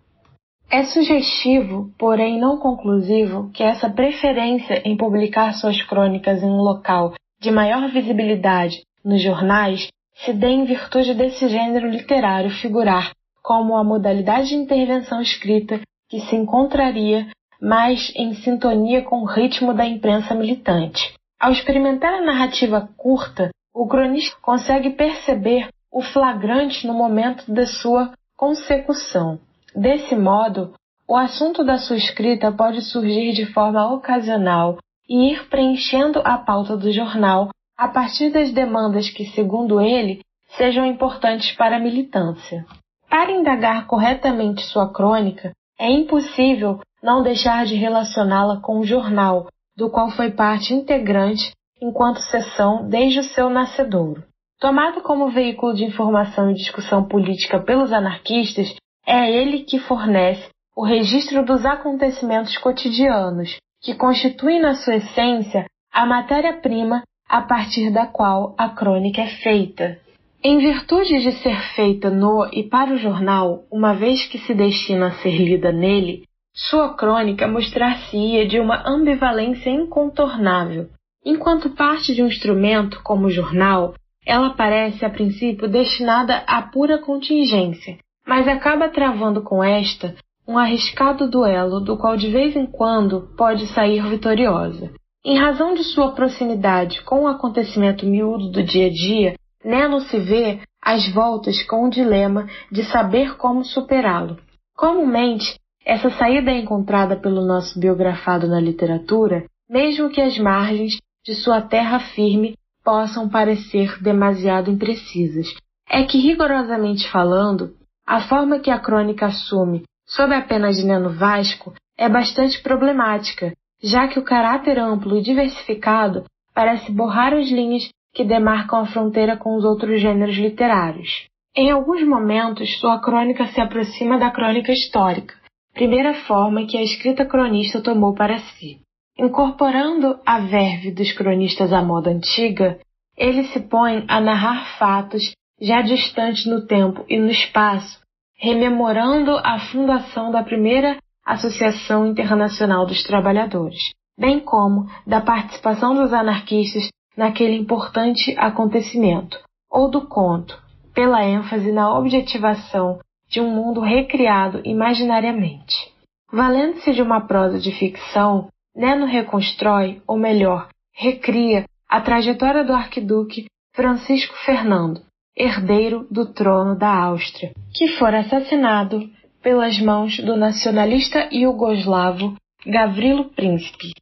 É 0.71 0.85
sugestivo, 0.85 1.91
porém 1.99 2.39
não 2.39 2.59
conclusivo, 2.59 3.51
que 3.55 3.63
essa 3.63 3.89
preferência 3.89 4.83
em 4.85 4.99
publicar 4.99 5.55
suas 5.55 5.83
crônicas 5.83 6.43
em 6.43 6.47
um 6.47 6.61
local 6.61 7.15
de 7.41 7.51
maior 7.51 7.89
visibilidade 7.89 8.83
nos 9.03 9.23
jornais 9.23 9.89
se 10.15 10.33
dê 10.35 10.49
em 10.49 10.67
virtude 10.67 11.15
desse 11.15 11.49
gênero 11.49 11.89
literário 11.89 12.51
figurar 12.51 13.13
como 13.43 13.79
a 13.79 13.83
modalidade 13.83 14.51
de 14.51 14.57
intervenção 14.57 15.23
escrita 15.23 15.81
que 16.07 16.21
se 16.21 16.37
encontraria 16.37 17.27
mais 17.63 18.13
em 18.15 18.35
sintonia 18.35 19.01
com 19.01 19.23
o 19.23 19.27
ritmo 19.27 19.73
da 19.73 19.87
imprensa 19.87 20.35
militante. 20.35 21.15
Ao 21.41 21.51
experimentar 21.51 22.13
a 22.13 22.21
narrativa 22.21 22.91
curta, 22.95 23.49
o 23.75 23.87
cronista 23.89 24.37
consegue 24.43 24.91
perceber 24.91 25.69
o 25.91 26.03
flagrante 26.03 26.87
no 26.87 26.93
momento 26.93 27.51
de 27.51 27.65
sua 27.65 28.13
consecução. 28.37 29.41
Desse 29.75 30.17
modo, 30.17 30.75
o 31.07 31.17
assunto 31.17 31.65
da 31.65 31.79
sua 31.79 31.97
escrita 31.97 32.53
pode 32.53 32.83
surgir 32.83 33.33
de 33.33 33.47
forma 33.53 33.93
ocasional 33.93 34.79
e 35.09 35.33
ir 35.33 35.49
preenchendo 35.49 36.21
a 36.25 36.37
pauta 36.39 36.77
do 36.77 36.93
jornal 36.93 37.49
a 37.77 37.89
partir 37.89 38.31
das 38.31 38.53
demandas 38.53 39.09
que, 39.09 39.25
segundo 39.27 39.81
ele, 39.81 40.21
sejam 40.57 40.85
importantes 40.85 41.57
para 41.57 41.77
a 41.77 41.81
militância. 41.81 42.67
Para 43.09 43.33
indagar 43.33 43.87
corretamente 43.87 44.63
sua 44.65 44.93
crônica, 44.93 45.53
é 45.79 45.91
impossível 45.91 46.81
não 47.03 47.23
deixar 47.23 47.65
de 47.65 47.75
relacioná-la 47.77 48.61
com 48.61 48.81
o 48.81 48.85
jornal, 48.85 49.47
do 49.77 49.89
qual 49.89 50.11
foi 50.11 50.33
parte 50.33 50.75
integrante 50.75 51.53
enquanto 51.81 52.21
seção 52.21 52.89
desde 52.89 53.21
o 53.21 53.25
seu 53.25 53.49
nascedouro. 53.49 54.25
Tomado 54.59 55.01
como 55.03 55.31
veículo 55.31 55.73
de 55.73 55.85
informação 55.85 56.51
e 56.51 56.55
discussão 56.55 57.05
política 57.05 57.61
pelos 57.61 57.93
anarquistas, 57.93 58.75
é 59.09 59.33
ele 59.33 59.61
que 59.61 59.79
fornece 59.79 60.51
o 60.77 60.85
registro 60.85 61.43
dos 61.43 61.65
acontecimentos 61.65 62.59
cotidianos, 62.59 63.57
que 63.83 63.95
constituem 63.95 64.61
na 64.61 64.75
sua 64.75 64.97
essência 64.97 65.65
a 65.91 66.05
matéria-prima 66.05 67.03
a 67.27 67.41
partir 67.41 67.91
da 67.91 68.07
qual 68.07 68.55
a 68.59 68.69
crônica 68.69 69.23
é 69.23 69.29
feita. 69.43 69.99
Em 70.45 70.59
virtude 70.59 71.21
de 71.23 71.33
ser 71.43 71.59
feita 71.75 72.11
no 72.11 72.49
e 72.53 72.63
para 72.63 72.93
o 72.93 72.99
jornal, 72.99 73.65
uma 73.73 73.95
vez 73.95 74.27
que 74.27 74.39
se 74.41 74.53
destina 74.53 75.07
a 75.07 75.13
ser 75.23 75.39
lida 75.39 75.73
nele, 75.73 76.25
sua 76.55 76.95
crônica 76.95 77.49
mostrar-se-ia 77.49 78.47
de 78.47 78.61
uma 78.61 78.87
ambivalência 78.87 79.71
incontornável. 79.71 80.87
Enquanto 81.25 81.71
parte 81.71 82.15
de 82.15 82.23
um 82.23 82.27
instrumento 82.27 83.01
como 83.03 83.27
o 83.27 83.31
jornal, 83.31 83.95
ela 84.27 84.51
parece 84.51 85.03
a 85.03 85.11
princípio 85.11 85.67
destinada 85.67 86.45
à 86.47 86.61
pura 86.61 86.99
contingência, 86.99 87.97
mas 88.29 88.47
acaba 88.47 88.91
travando 88.91 89.43
com 89.43 89.65
esta 89.65 90.15
um 90.47 90.59
arriscado 90.59 91.29
duelo 91.29 91.81
do 91.81 91.97
qual 91.97 92.17
de 92.17 92.31
vez 92.31 92.55
em 92.55 92.67
quando 92.67 93.35
pode 93.37 93.67
sair 93.69 94.03
vitoriosa. 94.09 94.93
Em 95.25 95.37
razão 95.37 95.75
de 95.75 95.83
sua 95.83 96.13
proximidade 96.13 97.03
com 97.03 97.23
o 97.23 97.27
acontecimento 97.27 98.07
miúdo 98.07 98.51
do 98.51 98.63
dia 98.63 98.87
a 98.87 98.91
dia, 98.91 99.35
Nelo 99.65 100.01
se 100.01 100.19
vê 100.19 100.61
às 100.81 101.13
voltas 101.13 101.63
com 101.65 101.87
o 101.87 101.91
dilema 101.91 102.47
de 102.71 102.85
saber 102.85 103.37
como 103.37 103.65
superá-lo. 103.65 104.39
Comumente, 104.77 105.59
essa 105.85 106.11
saída 106.11 106.51
é 106.51 106.59
encontrada 106.59 107.17
pelo 107.17 107.45
nosso 107.45 107.79
biografado 107.81 108.47
na 108.47 108.61
literatura, 108.61 109.45
mesmo 109.69 110.09
que 110.11 110.21
as 110.21 110.39
margens 110.39 110.99
de 111.25 111.35
sua 111.35 111.61
terra 111.61 111.99
firme 111.99 112.55
possam 112.85 113.29
parecer 113.29 114.01
demasiado 114.01 114.71
imprecisas. 114.71 115.49
É 115.91 116.05
que, 116.05 116.19
rigorosamente 116.19 117.11
falando, 117.11 117.75
a 118.09 118.23
forma 118.23 118.59
que 118.59 118.71
a 118.71 118.79
crônica 118.79 119.27
assume 119.27 119.83
sob 120.07 120.35
a 120.35 120.41
pena 120.41 120.73
de 120.73 120.83
Neno 120.83 121.11
Vasco 121.11 121.75
é 121.95 122.09
bastante 122.09 122.63
problemática, 122.63 123.53
já 123.83 124.09
que 124.09 124.19
o 124.19 124.25
caráter 124.25 124.79
amplo 124.79 125.19
e 125.19 125.23
diversificado 125.23 126.25
parece 126.55 126.91
borrar 126.91 127.35
as 127.35 127.51
linhas 127.51 127.91
que 128.15 128.25
demarcam 128.25 128.81
a 128.81 128.87
fronteira 128.87 129.37
com 129.37 129.55
os 129.55 129.63
outros 129.63 130.01
gêneros 130.01 130.37
literários. 130.37 131.27
Em 131.55 131.71
alguns 131.71 132.03
momentos, 132.03 132.81
sua 132.81 132.99
crônica 132.99 133.47
se 133.49 133.61
aproxima 133.61 134.19
da 134.19 134.31
crônica 134.31 134.73
histórica, 134.73 135.35
primeira 135.75 136.15
forma 136.15 136.67
que 136.67 136.79
a 136.79 136.83
escrita 136.83 137.27
cronista 137.27 137.83
tomou 137.83 138.15
para 138.15 138.39
si. 138.39 138.81
Incorporando 139.19 140.19
a 140.25 140.39
verve 140.41 140.93
dos 140.93 141.13
cronistas 141.13 141.75
à 141.75 141.83
moda 141.83 142.09
antiga, 142.09 142.79
ele 143.19 143.45
se 143.49 143.61
põe 143.61 144.07
a 144.09 144.19
narrar 144.19 144.79
fatos 144.79 145.35
já 145.61 145.83
distantes 145.83 146.47
no 146.47 146.67
tempo 146.67 147.05
e 147.09 147.19
no 147.19 147.31
espaço, 147.31 148.01
rememorando 148.37 149.37
a 149.39 149.59
fundação 149.71 150.31
da 150.31 150.43
primeira 150.43 150.97
Associação 151.25 152.07
Internacional 152.07 152.87
dos 152.87 153.03
Trabalhadores, 153.03 153.81
bem 154.19 154.41
como 154.41 154.87
da 155.07 155.21
participação 155.21 155.95
dos 155.95 156.13
anarquistas 156.13 156.89
naquele 157.17 157.57
importante 157.57 158.35
acontecimento, 158.39 159.39
ou 159.71 159.91
do 159.91 160.07
conto, 160.07 160.57
pela 160.95 161.25
ênfase 161.25 161.73
na 161.73 161.99
objetivação 161.99 163.01
de 163.29 163.41
um 163.41 163.51
mundo 163.51 163.81
recriado 163.81 164.63
imaginariamente. 164.65 165.93
Valendo-se 166.33 166.93
de 166.93 167.03
uma 167.03 167.27
prosa 167.27 167.59
de 167.59 167.73
ficção, 167.73 168.49
Neno 168.75 169.07
reconstrói, 169.07 170.01
ou 170.07 170.17
melhor, 170.17 170.69
recria 170.95 171.65
a 171.89 172.01
trajetória 172.01 172.65
do 172.65 172.73
arquiduque 172.73 173.47
Francisco 173.75 174.35
Fernando, 174.45 175.01
herdeiro 175.39 176.07
do 176.11 176.33
trono 176.33 176.77
da 176.77 176.93
Áustria, 176.93 177.53
que 177.73 177.89
fora 177.97 178.21
assassinado 178.21 179.09
pelas 179.41 179.79
mãos 179.79 180.19
do 180.19 180.37
nacionalista 180.37 181.29
iugoslavo 181.33 182.35
Gavrilo 182.67 183.27
Príncipe, 183.31 183.93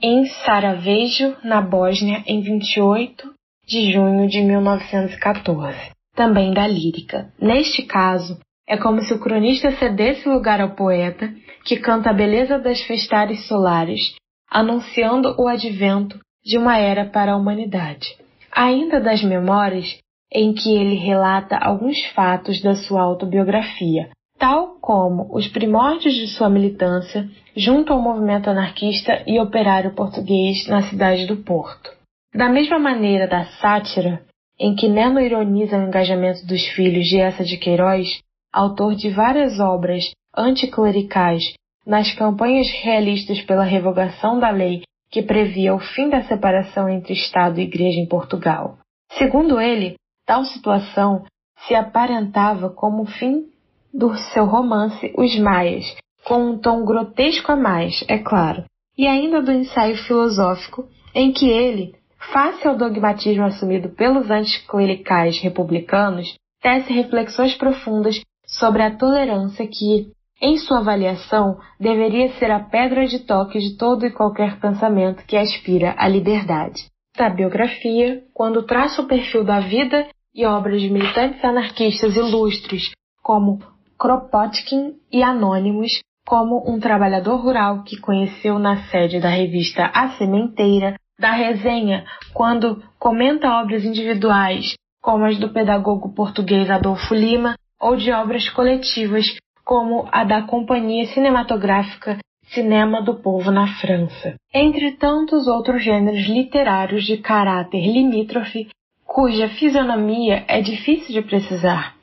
em 0.00 0.26
Sarajevo, 0.26 1.36
na 1.42 1.60
Bósnia, 1.60 2.22
em 2.26 2.40
28 2.40 3.34
de 3.66 3.92
junho 3.92 4.28
de 4.28 4.40
1914, 4.42 5.90
também 6.14 6.54
da 6.54 6.66
lírica. 6.68 7.32
Neste 7.40 7.82
caso, 7.82 8.38
é 8.68 8.76
como 8.76 9.00
se 9.00 9.12
o 9.12 9.18
cronista 9.18 9.72
cedesse 9.72 10.28
lugar 10.28 10.60
ao 10.60 10.76
poeta, 10.76 11.32
que 11.64 11.76
canta 11.76 12.10
a 12.10 12.14
beleza 12.14 12.58
das 12.58 12.80
festares 12.82 13.46
solares, 13.48 14.14
anunciando 14.48 15.34
o 15.38 15.48
advento 15.48 16.20
de 16.44 16.56
uma 16.56 16.78
era 16.78 17.04
para 17.04 17.32
a 17.32 17.36
humanidade. 17.36 18.16
Ainda 18.52 19.00
das 19.00 19.22
memórias, 19.22 19.98
em 20.32 20.52
que 20.52 20.74
ele 20.74 20.96
relata 20.96 21.56
alguns 21.56 22.04
fatos 22.14 22.60
da 22.60 22.74
sua 22.74 23.02
autobiografia, 23.02 24.10
tal 24.38 24.76
como 24.80 25.34
os 25.34 25.48
primórdios 25.48 26.14
de 26.14 26.26
sua 26.28 26.50
militância 26.50 27.28
junto 27.56 27.92
ao 27.92 28.00
movimento 28.00 28.50
anarquista 28.50 29.22
e 29.26 29.40
operário 29.40 29.94
português 29.94 30.66
na 30.68 30.82
cidade 30.82 31.26
do 31.26 31.36
Porto. 31.38 31.90
Da 32.34 32.48
mesma 32.48 32.78
maneira 32.78 33.26
da 33.26 33.44
sátira, 33.44 34.22
em 34.58 34.74
que 34.74 34.88
Neno 34.88 35.20
ironiza 35.20 35.78
o 35.78 35.82
engajamento 35.82 36.46
dos 36.46 36.66
filhos 36.68 37.06
de 37.06 37.18
Essa 37.18 37.44
de 37.44 37.56
Queiroz, 37.56 38.20
autor 38.52 38.94
de 38.94 39.10
várias 39.10 39.58
obras 39.58 40.10
anticlericais 40.36 41.42
nas 41.86 42.12
campanhas 42.14 42.68
realistas 42.82 43.40
pela 43.42 43.64
revogação 43.64 44.38
da 44.38 44.50
lei 44.50 44.82
que 45.10 45.22
previa 45.22 45.74
o 45.74 45.78
fim 45.78 46.08
da 46.08 46.22
separação 46.24 46.88
entre 46.88 47.14
Estado 47.14 47.60
e 47.60 47.64
Igreja 47.64 48.00
em 48.00 48.06
Portugal. 48.06 48.78
Segundo 49.12 49.60
ele, 49.60 49.94
tal 50.26 50.44
situação 50.44 51.24
se 51.66 51.74
aparentava 51.74 52.68
como 52.68 53.04
o 53.04 53.06
fim 53.06 53.46
do 53.94 54.14
seu 54.16 54.44
romance 54.44 55.12
Os 55.16 55.38
Maias, 55.38 55.96
com 56.24 56.50
um 56.50 56.58
tom 56.58 56.84
grotesco 56.84 57.52
a 57.52 57.56
mais, 57.56 58.04
é 58.08 58.18
claro, 58.18 58.64
e 58.98 59.06
ainda 59.06 59.40
do 59.40 59.52
ensaio 59.52 59.96
filosófico 59.96 60.88
em 61.14 61.32
que 61.32 61.48
ele, 61.48 61.94
face 62.32 62.66
ao 62.66 62.76
dogmatismo 62.76 63.44
assumido 63.44 63.88
pelos 63.90 64.30
anticlericais 64.30 65.40
republicanos, 65.40 66.34
tece 66.60 66.92
reflexões 66.92 67.54
profundas 67.54 68.20
sobre 68.46 68.82
a 68.82 68.94
tolerância 68.94 69.66
que, 69.66 70.10
em 70.42 70.58
sua 70.58 70.78
avaliação, 70.78 71.58
deveria 71.80 72.32
ser 72.34 72.50
a 72.50 72.60
pedra 72.60 73.06
de 73.06 73.20
toque 73.20 73.58
de 73.58 73.76
todo 73.76 74.04
e 74.04 74.10
qualquer 74.10 74.58
pensamento 74.60 75.24
que 75.26 75.36
aspira 75.36 75.94
à 75.96 76.06
liberdade. 76.08 76.86
Da 77.16 77.30
biografia, 77.30 78.22
quando 78.34 78.64
traça 78.64 79.00
o 79.00 79.06
perfil 79.06 79.42
da 79.42 79.60
vida 79.60 80.06
e 80.36 80.44
obras 80.44 80.82
de 80.82 80.90
militantes 80.90 81.42
anarquistas 81.42 82.14
ilustres 82.14 82.90
como 83.22 83.58
Kropotkin 83.98 84.92
e 85.10 85.22
Anônimos, 85.22 85.90
como 86.26 86.62
um 86.70 86.78
trabalhador 86.78 87.40
rural 87.40 87.82
que 87.82 87.98
conheceu 87.98 88.58
na 88.58 88.84
sede 88.88 89.18
da 89.18 89.30
revista 89.30 89.90
A 89.94 90.10
Sementeira, 90.10 90.96
da 91.18 91.32
resenha, 91.32 92.04
quando 92.34 92.82
comenta 92.98 93.60
obras 93.62 93.84
individuais, 93.84 94.74
como 95.00 95.24
as 95.24 95.38
do 95.38 95.52
pedagogo 95.52 96.12
português 96.12 96.68
Adolfo 96.68 97.14
Lima, 97.14 97.56
ou 97.80 97.96
de 97.96 98.12
obras 98.12 98.48
coletivas, 98.50 99.26
como 99.64 100.06
a 100.12 100.24
da 100.24 100.42
Companhia 100.42 101.06
Cinematográfica 101.06 102.18
Cinema 102.48 103.02
do 103.02 103.14
Povo 103.20 103.50
na 103.50 103.66
França, 103.80 104.34
entre 104.54 104.92
tantos 104.92 105.48
outros 105.48 105.82
gêneros 105.82 106.26
literários 106.26 107.04
de 107.04 107.16
caráter 107.16 107.84
limítrofe, 107.84 108.68
cuja 109.06 109.48
fisionomia 109.50 110.44
é 110.48 110.60
difícil 110.60 111.14
de 111.14 111.26
precisar. 111.26 111.94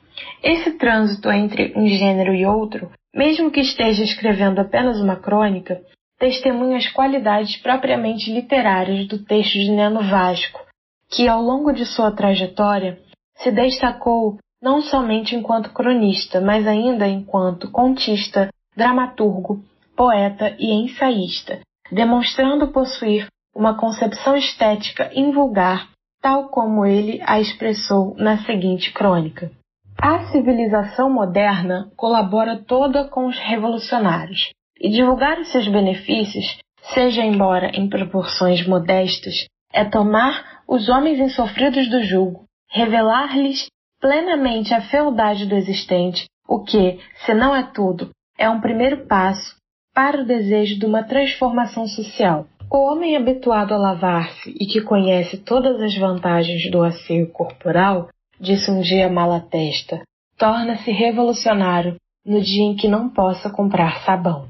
Esse 0.42 0.72
trânsito 0.72 1.30
entre 1.30 1.72
um 1.76 1.86
gênero 1.86 2.34
e 2.34 2.46
outro, 2.46 2.90
mesmo 3.14 3.50
que 3.50 3.60
esteja 3.60 4.02
escrevendo 4.02 4.60
apenas 4.60 5.00
uma 5.00 5.16
crônica, 5.16 5.80
testemunha 6.18 6.76
as 6.76 6.88
qualidades 6.88 7.56
propriamente 7.56 8.32
literárias 8.32 9.06
do 9.06 9.18
texto 9.18 9.52
de 9.52 9.70
Neno 9.70 10.02
Vasco, 10.02 10.60
que 11.10 11.28
ao 11.28 11.42
longo 11.42 11.72
de 11.72 11.84
sua 11.84 12.10
trajetória 12.10 12.98
se 13.36 13.50
destacou 13.50 14.38
não 14.62 14.80
somente 14.80 15.36
enquanto 15.36 15.72
cronista, 15.72 16.40
mas 16.40 16.66
ainda 16.66 17.06
enquanto 17.06 17.70
contista, 17.70 18.48
dramaturgo, 18.74 19.62
poeta 19.94 20.56
e 20.58 20.72
ensaísta, 20.72 21.60
demonstrando 21.92 22.68
possuir 22.68 23.28
uma 23.54 23.76
concepção 23.76 24.36
estética 24.36 25.10
invulgar, 25.14 25.88
tal 26.24 26.48
como 26.48 26.86
ele 26.86 27.20
a 27.26 27.38
expressou 27.38 28.14
na 28.16 28.38
seguinte 28.46 28.90
crônica. 28.94 29.50
A 30.00 30.20
civilização 30.28 31.12
moderna 31.12 31.92
colabora 31.94 32.64
toda 32.66 33.04
com 33.04 33.26
os 33.26 33.38
revolucionários, 33.38 34.48
e 34.80 34.88
divulgar 34.88 35.38
os 35.38 35.52
seus 35.52 35.68
benefícios, 35.68 36.58
seja 36.94 37.22
embora 37.22 37.70
em 37.74 37.90
proporções 37.90 38.66
modestas, 38.66 39.44
é 39.70 39.84
tomar 39.84 40.62
os 40.66 40.88
homens 40.88 41.18
insofridos 41.18 41.90
do 41.90 42.02
jugo, 42.02 42.44
revelar-lhes 42.70 43.66
plenamente 44.00 44.72
a 44.72 44.80
fealdade 44.80 45.44
do 45.44 45.54
existente, 45.54 46.24
o 46.48 46.64
que, 46.64 47.00
se 47.26 47.34
não 47.34 47.54
é 47.54 47.64
tudo, 47.64 48.08
é 48.38 48.48
um 48.48 48.62
primeiro 48.62 49.06
passo 49.06 49.56
para 49.94 50.22
o 50.22 50.26
desejo 50.26 50.78
de 50.78 50.86
uma 50.86 51.04
transformação 51.04 51.86
social. 51.86 52.46
O 52.74 52.90
homem 52.90 53.16
habituado 53.16 53.72
a 53.72 53.78
lavar-se 53.78 54.50
e 54.50 54.66
que 54.66 54.80
conhece 54.80 55.36
todas 55.36 55.80
as 55.80 55.96
vantagens 55.96 56.68
do 56.72 56.82
asseio 56.82 57.30
corporal, 57.30 58.08
disse 58.40 58.68
um 58.68 58.80
dia 58.80 59.08
Malatesta, 59.08 60.02
torna-se 60.36 60.90
revolucionário 60.90 61.94
no 62.26 62.40
dia 62.40 62.64
em 62.64 62.74
que 62.74 62.88
não 62.88 63.08
possa 63.08 63.48
comprar 63.48 64.00
sabão. 64.00 64.48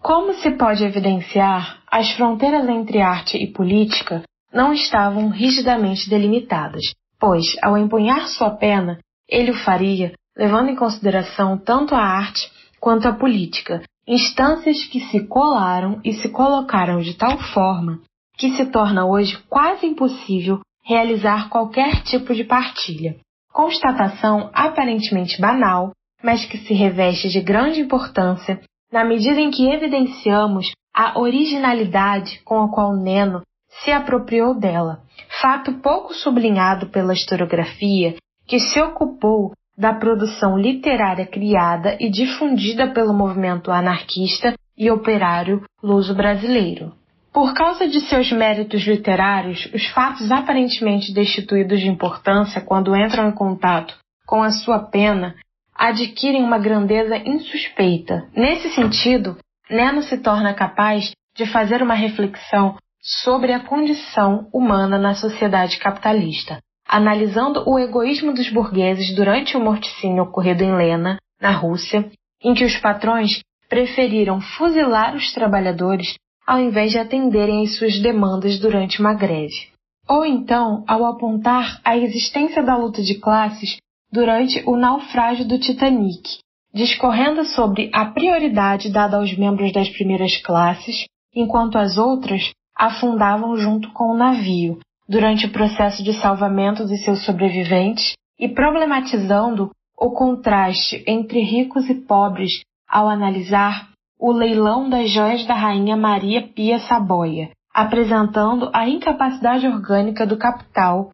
Como 0.00 0.34
se 0.34 0.50
pode 0.50 0.82
evidenciar, 0.82 1.78
as 1.88 2.10
fronteiras 2.14 2.68
entre 2.68 3.00
arte 3.00 3.38
e 3.38 3.46
política 3.46 4.24
não 4.52 4.72
estavam 4.72 5.28
rigidamente 5.28 6.10
delimitadas, 6.10 6.82
pois, 7.16 7.56
ao 7.62 7.78
empunhar 7.78 8.26
sua 8.26 8.50
pena, 8.50 8.98
ele 9.28 9.52
o 9.52 9.64
faria 9.64 10.12
levando 10.36 10.70
em 10.70 10.74
consideração 10.74 11.56
tanto 11.56 11.94
a 11.94 12.02
arte 12.02 12.50
quanto 12.80 13.06
a 13.06 13.12
política, 13.12 13.84
instâncias 14.06 14.84
que 14.86 15.00
se 15.00 15.26
colaram 15.26 16.00
e 16.04 16.12
se 16.12 16.28
colocaram 16.28 17.00
de 17.00 17.14
tal 17.14 17.38
forma 17.38 18.00
que 18.36 18.50
se 18.56 18.66
torna 18.66 19.06
hoje 19.06 19.38
quase 19.48 19.86
impossível 19.86 20.60
realizar 20.84 21.48
qualquer 21.48 22.02
tipo 22.02 22.34
de 22.34 22.44
partilha. 22.44 23.16
Constatação 23.52 24.50
aparentemente 24.52 25.40
banal, 25.40 25.92
mas 26.22 26.44
que 26.44 26.58
se 26.58 26.74
reveste 26.74 27.28
de 27.28 27.40
grande 27.40 27.80
importância 27.80 28.60
na 28.90 29.04
medida 29.04 29.40
em 29.40 29.50
que 29.50 29.68
evidenciamos 29.68 30.72
a 30.94 31.18
originalidade 31.18 32.40
com 32.44 32.62
a 32.62 32.70
qual 32.70 32.94
Neno 32.94 33.42
se 33.84 33.90
apropriou 33.90 34.54
dela, 34.54 35.02
fato 35.40 35.72
pouco 35.80 36.12
sublinhado 36.12 36.88
pela 36.90 37.14
historiografia 37.14 38.16
que 38.46 38.58
se 38.58 38.80
ocupou 38.80 39.52
da 39.82 39.92
produção 39.92 40.56
literária 40.56 41.26
criada 41.26 41.96
e 41.98 42.08
difundida 42.08 42.92
pelo 42.92 43.12
movimento 43.12 43.72
anarquista 43.72 44.54
e 44.78 44.88
operário 44.88 45.64
luso-brasileiro. 45.82 46.92
Por 47.32 47.52
causa 47.52 47.88
de 47.88 48.00
seus 48.02 48.30
méritos 48.30 48.82
literários, 48.86 49.68
os 49.74 49.84
fatos 49.88 50.30
aparentemente 50.30 51.12
destituídos 51.12 51.80
de 51.80 51.88
importância 51.88 52.60
quando 52.60 52.94
entram 52.94 53.28
em 53.28 53.32
contato 53.32 53.96
com 54.24 54.40
a 54.40 54.52
sua 54.52 54.78
pena 54.78 55.34
adquirem 55.76 56.44
uma 56.44 56.60
grandeza 56.60 57.16
insuspeita. 57.16 58.28
Nesse 58.36 58.72
sentido, 58.76 59.36
Neno 59.68 60.02
se 60.02 60.16
torna 60.18 60.54
capaz 60.54 61.10
de 61.34 61.44
fazer 61.46 61.82
uma 61.82 61.94
reflexão 61.94 62.76
sobre 63.00 63.52
a 63.52 63.58
condição 63.58 64.46
humana 64.52 64.96
na 64.96 65.14
sociedade 65.14 65.76
capitalista, 65.80 66.60
analisando 66.92 67.64
o 67.66 67.78
egoísmo 67.78 68.34
dos 68.34 68.50
burgueses 68.50 69.16
durante 69.16 69.56
o 69.56 69.60
morticínio 69.60 70.24
ocorrido 70.24 70.62
em 70.62 70.76
Lena, 70.76 71.16
na 71.40 71.50
Rússia, 71.50 72.10
em 72.44 72.52
que 72.52 72.66
os 72.66 72.76
patrões 72.76 73.40
preferiram 73.66 74.42
fuzilar 74.42 75.16
os 75.16 75.32
trabalhadores 75.32 76.14
ao 76.46 76.60
invés 76.60 76.90
de 76.92 76.98
atenderem 76.98 77.62
às 77.62 77.78
suas 77.78 77.98
demandas 77.98 78.60
durante 78.60 79.00
uma 79.00 79.14
greve. 79.14 79.70
Ou 80.06 80.26
então, 80.26 80.84
ao 80.86 81.06
apontar 81.06 81.80
a 81.82 81.96
existência 81.96 82.62
da 82.62 82.76
luta 82.76 83.00
de 83.00 83.14
classes 83.14 83.78
durante 84.12 84.62
o 84.66 84.76
naufrágio 84.76 85.48
do 85.48 85.58
Titanic, 85.58 86.40
discorrendo 86.74 87.42
sobre 87.46 87.90
a 87.94 88.04
prioridade 88.04 88.92
dada 88.92 89.16
aos 89.16 89.34
membros 89.34 89.72
das 89.72 89.88
primeiras 89.88 90.36
classes, 90.42 91.06
enquanto 91.34 91.78
as 91.78 91.96
outras 91.96 92.50
afundavam 92.76 93.56
junto 93.56 93.90
com 93.94 94.12
o 94.12 94.16
navio 94.16 94.78
durante 95.12 95.44
o 95.44 95.52
processo 95.52 96.02
de 96.02 96.14
salvamento 96.14 96.86
de 96.86 96.96
seus 97.04 97.22
sobreviventes 97.26 98.14
e 98.40 98.48
problematizando 98.48 99.70
o 99.94 100.10
contraste 100.10 101.04
entre 101.06 101.42
ricos 101.42 101.86
e 101.90 101.94
pobres 101.94 102.50
ao 102.88 103.06
analisar 103.10 103.90
o 104.18 104.32
leilão 104.32 104.88
das 104.88 105.10
joias 105.10 105.44
da 105.44 105.52
rainha 105.52 105.98
Maria 105.98 106.48
Pia 106.48 106.78
Saboia, 106.78 107.50
apresentando 107.74 108.70
a 108.72 108.88
incapacidade 108.88 109.66
orgânica 109.66 110.26
do 110.26 110.38
capital 110.38 111.10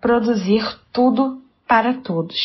produzir 0.00 0.64
tudo 0.92 1.40
para 1.68 1.94
todos. 2.02 2.36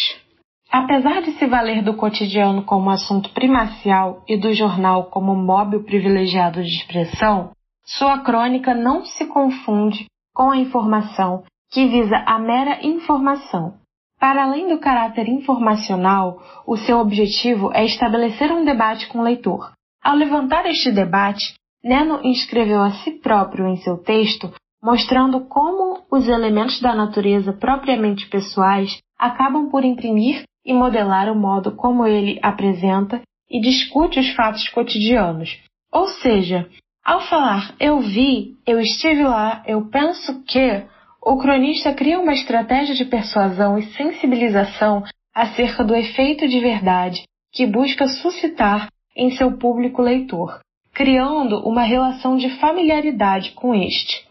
Apesar 0.72 1.24
de 1.24 1.32
se 1.32 1.48
valer 1.48 1.82
do 1.82 1.96
cotidiano 1.96 2.62
como 2.62 2.92
assunto 2.92 3.32
primacial 3.32 4.24
e 4.28 4.38
do 4.38 4.54
jornal 4.54 5.06
como 5.06 5.36
móvel 5.36 5.84
privilegiado 5.84 6.62
de 6.62 6.70
expressão, 6.70 7.50
sua 7.84 8.20
crônica 8.20 8.76
não 8.76 9.04
se 9.04 9.26
confunde 9.26 10.06
com 10.42 10.50
a 10.50 10.58
informação 10.58 11.44
que 11.72 11.88
visa 11.88 12.18
a 12.26 12.40
mera 12.40 12.84
informação. 12.84 13.76
Para 14.20 14.42
além 14.42 14.70
do 14.70 14.80
caráter 14.80 15.30
informacional, 15.30 16.42
o 16.66 16.76
seu 16.78 16.98
objetivo 16.98 17.72
é 17.76 17.86
estabelecer 17.86 18.52
um 18.52 18.66
debate 18.66 19.08
com 19.08 19.20
o 19.20 19.24
leitor. 19.24 19.72
Ao 20.04 20.16
levantar 20.16 20.66
este 20.66 20.92
debate, 20.92 21.54
Neno 21.84 22.22
inscreveu 22.24 22.82
a 22.82 22.90
si 22.90 23.12
próprio 23.20 23.68
em 23.68 23.78
seu 23.78 24.00
texto, 24.00 24.52
mostrando 24.82 25.42
como 25.42 26.02
os 26.10 26.28
elementos 26.28 26.82
da 26.82 26.96
natureza 26.96 27.54
propriamente 27.54 28.28
pessoais 28.28 28.98
acabam 29.20 29.70
por 29.70 29.86
imprimir 29.86 30.42
e 30.66 30.74
modelar 30.74 31.32
o 31.32 31.36
modo 31.36 31.76
como 31.76 32.08
ele 32.08 32.40
apresenta 32.42 33.22
e 33.48 33.62
discute 33.62 34.20
os 34.20 34.32
fatos 34.32 34.68
cotidianos. 34.70 35.60
Ou 35.94 36.08
seja, 36.08 36.68
ao 37.04 37.22
falar 37.22 37.74
eu 37.80 38.00
vi, 38.00 38.56
eu 38.66 38.80
estive 38.80 39.24
lá, 39.24 39.64
eu 39.66 39.90
penso 39.90 40.44
que, 40.44 40.84
o 41.24 41.38
cronista 41.38 41.94
cria 41.94 42.20
uma 42.20 42.34
estratégia 42.34 42.96
de 42.96 43.06
persuasão 43.06 43.78
e 43.78 43.84
sensibilização 43.94 45.04
acerca 45.34 45.84
do 45.84 45.96
efeito 45.96 46.48
de 46.48 46.60
verdade 46.60 47.24
que 47.52 47.68
busca 47.68 48.08
suscitar 48.08 48.88
em 49.16 49.32
seu 49.32 49.58
público 49.58 50.02
leitor, 50.02 50.60
criando 50.94 51.60
uma 51.68 51.84
relação 51.84 52.38
de 52.38 52.50
familiaridade 52.60 53.52
com 53.52 53.76
este. 53.76 54.26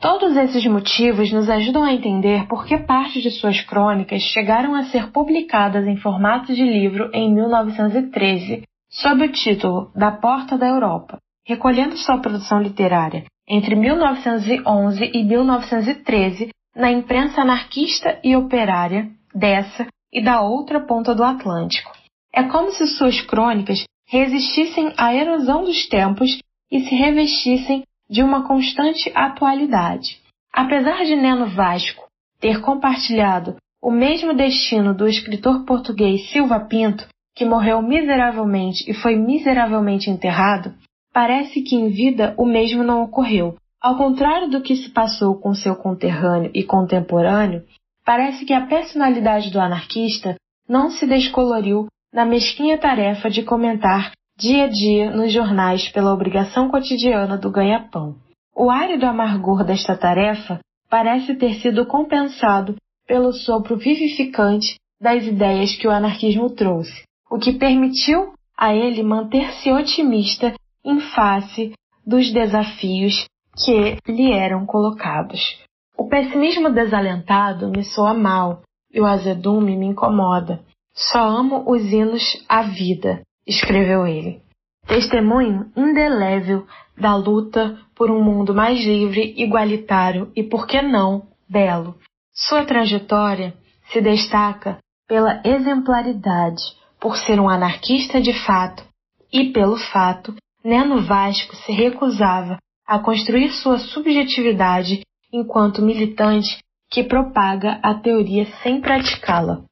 Todos 0.00 0.36
esses 0.36 0.66
motivos 0.66 1.32
nos 1.32 1.48
ajudam 1.48 1.82
a 1.82 1.92
entender 1.92 2.46
por 2.46 2.66
que 2.66 2.76
parte 2.78 3.22
de 3.22 3.30
suas 3.30 3.60
crônicas 3.62 4.22
chegaram 4.22 4.74
a 4.74 4.84
ser 4.84 5.10
publicadas 5.10 5.86
em 5.86 5.96
formato 5.96 6.54
de 6.54 6.62
livro 6.62 7.10
em 7.12 7.32
1913, 7.32 8.64
sob 8.90 9.24
o 9.24 9.32
título 9.32 9.90
Da 9.94 10.10
Porta 10.10 10.58
da 10.58 10.66
Europa, 10.66 11.18
recolhendo 11.46 11.96
sua 11.96 12.18
produção 12.18 12.60
literária 12.60 13.24
entre 13.48 13.74
1911 13.74 15.10
e 15.12 15.22
1913 15.22 16.48
na 16.74 16.90
imprensa 16.90 17.42
anarquista 17.42 18.18
e 18.24 18.34
operária 18.34 19.10
dessa 19.34 19.86
e 20.12 20.22
da 20.22 20.40
outra 20.40 20.80
ponta 20.80 21.14
do 21.14 21.22
Atlântico. 21.22 21.92
É 22.32 22.42
como 22.44 22.70
se 22.70 22.86
suas 22.86 23.20
crônicas 23.20 23.84
resistissem 24.08 24.92
à 24.96 25.14
erosão 25.14 25.64
dos 25.64 25.88
tempos 25.88 26.38
e 26.70 26.80
se 26.80 26.94
revestissem 26.94 27.82
de 28.08 28.22
uma 28.22 28.46
constante 28.46 29.10
atualidade. 29.14 30.20
Apesar 30.52 31.04
de 31.04 31.16
Neno 31.16 31.46
Vasco 31.46 32.04
ter 32.40 32.60
compartilhado 32.60 33.56
o 33.82 33.90
mesmo 33.90 34.34
destino 34.34 34.94
do 34.94 35.06
escritor 35.06 35.64
português 35.64 36.30
Silva 36.30 36.60
Pinto, 36.60 37.06
que 37.34 37.44
morreu 37.44 37.82
miseravelmente 37.82 38.88
e 38.88 38.94
foi 38.94 39.16
miseravelmente 39.16 40.08
enterrado, 40.08 40.74
Parece 41.14 41.62
que 41.62 41.76
em 41.76 41.90
vida 41.90 42.34
o 42.36 42.44
mesmo 42.44 42.82
não 42.82 43.04
ocorreu. 43.04 43.54
Ao 43.80 43.96
contrário 43.96 44.50
do 44.50 44.60
que 44.60 44.74
se 44.74 44.90
passou 44.90 45.36
com 45.36 45.54
seu 45.54 45.76
conterrâneo 45.76 46.50
e 46.52 46.64
contemporâneo, 46.64 47.62
parece 48.04 48.44
que 48.44 48.52
a 48.52 48.66
personalidade 48.66 49.52
do 49.52 49.60
anarquista 49.60 50.34
não 50.68 50.90
se 50.90 51.06
descoloriu 51.06 51.86
na 52.12 52.24
mesquinha 52.24 52.76
tarefa 52.76 53.30
de 53.30 53.44
comentar 53.44 54.10
dia 54.36 54.64
a 54.64 54.68
dia 54.68 55.10
nos 55.12 55.32
jornais 55.32 55.88
pela 55.92 56.12
obrigação 56.12 56.68
cotidiana 56.68 57.38
do 57.38 57.48
ganha-pão. 57.48 58.16
O 58.56 58.68
árido 58.68 59.06
amargor 59.06 59.62
desta 59.64 59.96
tarefa 59.96 60.58
parece 60.90 61.36
ter 61.36 61.54
sido 61.60 61.86
compensado 61.86 62.74
pelo 63.06 63.32
sopro 63.32 63.76
vivificante 63.76 64.80
das 65.00 65.24
ideias 65.24 65.76
que 65.76 65.86
o 65.86 65.92
anarquismo 65.92 66.50
trouxe, 66.50 67.04
o 67.30 67.38
que 67.38 67.52
permitiu 67.52 68.32
a 68.56 68.74
ele 68.74 69.02
manter-se 69.02 69.70
otimista 69.70 70.52
em 70.84 71.00
face 71.00 71.72
dos 72.06 72.32
desafios 72.32 73.26
que 73.56 73.96
lhe 74.06 74.32
eram 74.32 74.66
colocados. 74.66 75.58
O 75.96 76.08
pessimismo 76.08 76.70
desalentado 76.70 77.70
me 77.70 77.84
soa 77.84 78.12
mal 78.12 78.62
e 78.92 79.00
o 79.00 79.06
azedume 79.06 79.76
me 79.76 79.86
incomoda. 79.86 80.60
Só 80.92 81.20
amo 81.20 81.64
os 81.66 81.82
hinos 81.82 82.44
à 82.48 82.62
vida, 82.62 83.22
escreveu 83.46 84.06
ele. 84.06 84.42
Testemunho 84.86 85.70
indelével 85.76 86.66
da 86.96 87.16
luta 87.16 87.78
por 87.94 88.10
um 88.10 88.22
mundo 88.22 88.54
mais 88.54 88.78
livre, 88.84 89.34
igualitário 89.36 90.30
e, 90.36 90.42
por 90.42 90.66
que 90.66 90.80
não, 90.82 91.22
belo. 91.48 91.96
Sua 92.32 92.64
trajetória 92.64 93.54
se 93.90 94.00
destaca 94.00 94.78
pela 95.08 95.40
exemplaridade, 95.44 96.62
por 97.00 97.16
ser 97.16 97.40
um 97.40 97.48
anarquista 97.48 98.20
de 98.20 98.32
fato 98.44 98.84
e 99.32 99.52
pelo 99.52 99.76
fato 99.76 100.34
Neno 100.64 101.02
Vasco 101.02 101.54
se 101.56 101.72
recusava 101.72 102.56
a 102.86 102.98
construir 102.98 103.50
sua 103.50 103.78
subjetividade 103.78 105.02
enquanto 105.30 105.82
militante 105.82 106.58
que 106.90 107.04
propaga 107.04 107.78
a 107.82 107.92
teoria 107.92 108.46
sem 108.62 108.80
praticá-la. 108.80 109.62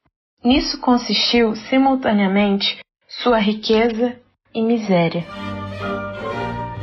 Nisso 0.44 0.78
consistiu, 0.82 1.56
simultaneamente, 1.56 2.78
sua 3.08 3.38
riqueza 3.38 4.20
e 4.54 4.60
miséria. 4.60 5.24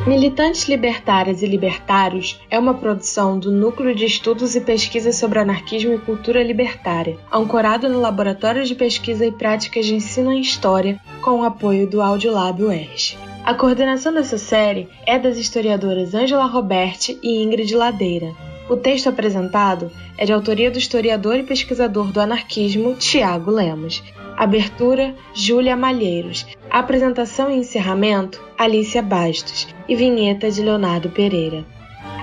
Militantes 0.08 0.68
Libertárias 0.68 1.44
e 1.44 1.46
Libertários 1.46 2.40
é 2.50 2.58
uma 2.58 2.74
produção 2.74 3.38
do 3.38 3.52
Núcleo 3.52 3.94
de 3.94 4.06
Estudos 4.06 4.56
e 4.56 4.62
Pesquisas 4.62 5.18
sobre 5.18 5.38
Anarquismo 5.38 5.94
e 5.94 6.00
Cultura 6.00 6.42
Libertária, 6.42 7.20
ancorado 7.32 7.88
no 7.88 8.00
Laboratório 8.00 8.66
de 8.66 8.74
Pesquisa 8.74 9.24
e 9.24 9.32
Práticas 9.32 9.86
de 9.86 9.94
Ensino 9.94 10.32
em 10.32 10.42
História, 10.42 11.00
com 11.22 11.42
o 11.42 11.44
apoio 11.44 11.88
do 11.88 12.02
Audiolab 12.02 12.64
UERJ. 12.64 13.29
A 13.50 13.56
coordenação 13.56 14.14
dessa 14.14 14.38
série 14.38 14.88
é 15.08 15.18
das 15.18 15.36
historiadoras 15.36 16.14
Angela 16.14 16.46
Roberti 16.46 17.18
e 17.24 17.42
Ingrid 17.42 17.74
Ladeira. 17.76 18.32
O 18.70 18.78
texto 18.78 19.10
apresentado 19.10 19.92
é 20.20 20.24
de 20.24 20.32
autoria 20.32 20.70
do 20.70 20.78
historiador 20.78 21.36
e 21.36 21.42
pesquisador 21.42 22.12
do 22.12 22.22
anarquismo 22.22 22.94
Tiago 22.94 23.50
Lemos. 23.50 24.04
Abertura: 24.38 25.16
Júlia 25.34 25.76
Malheiros. 25.76 26.46
Apresentação 26.70 27.50
e 27.50 27.56
encerramento: 27.56 28.40
Alicia 28.56 29.02
Bastos. 29.02 29.68
E 29.88 29.96
vinheta 29.96 30.52
de 30.52 30.62
Leonardo 30.62 31.10
Pereira. 31.10 31.66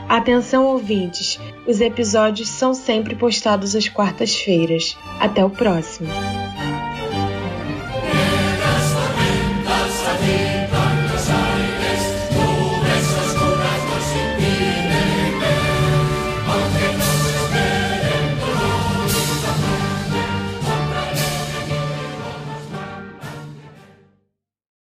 Atenção 0.08 0.66
ouvintes, 0.66 1.40
os 1.66 1.80
episódios 1.80 2.48
são 2.50 2.72
sempre 2.72 3.16
postados 3.16 3.74
às 3.74 3.88
quartas-feiras. 3.88 4.96
Até 5.18 5.44
o 5.44 5.50
próximo. 5.50 6.08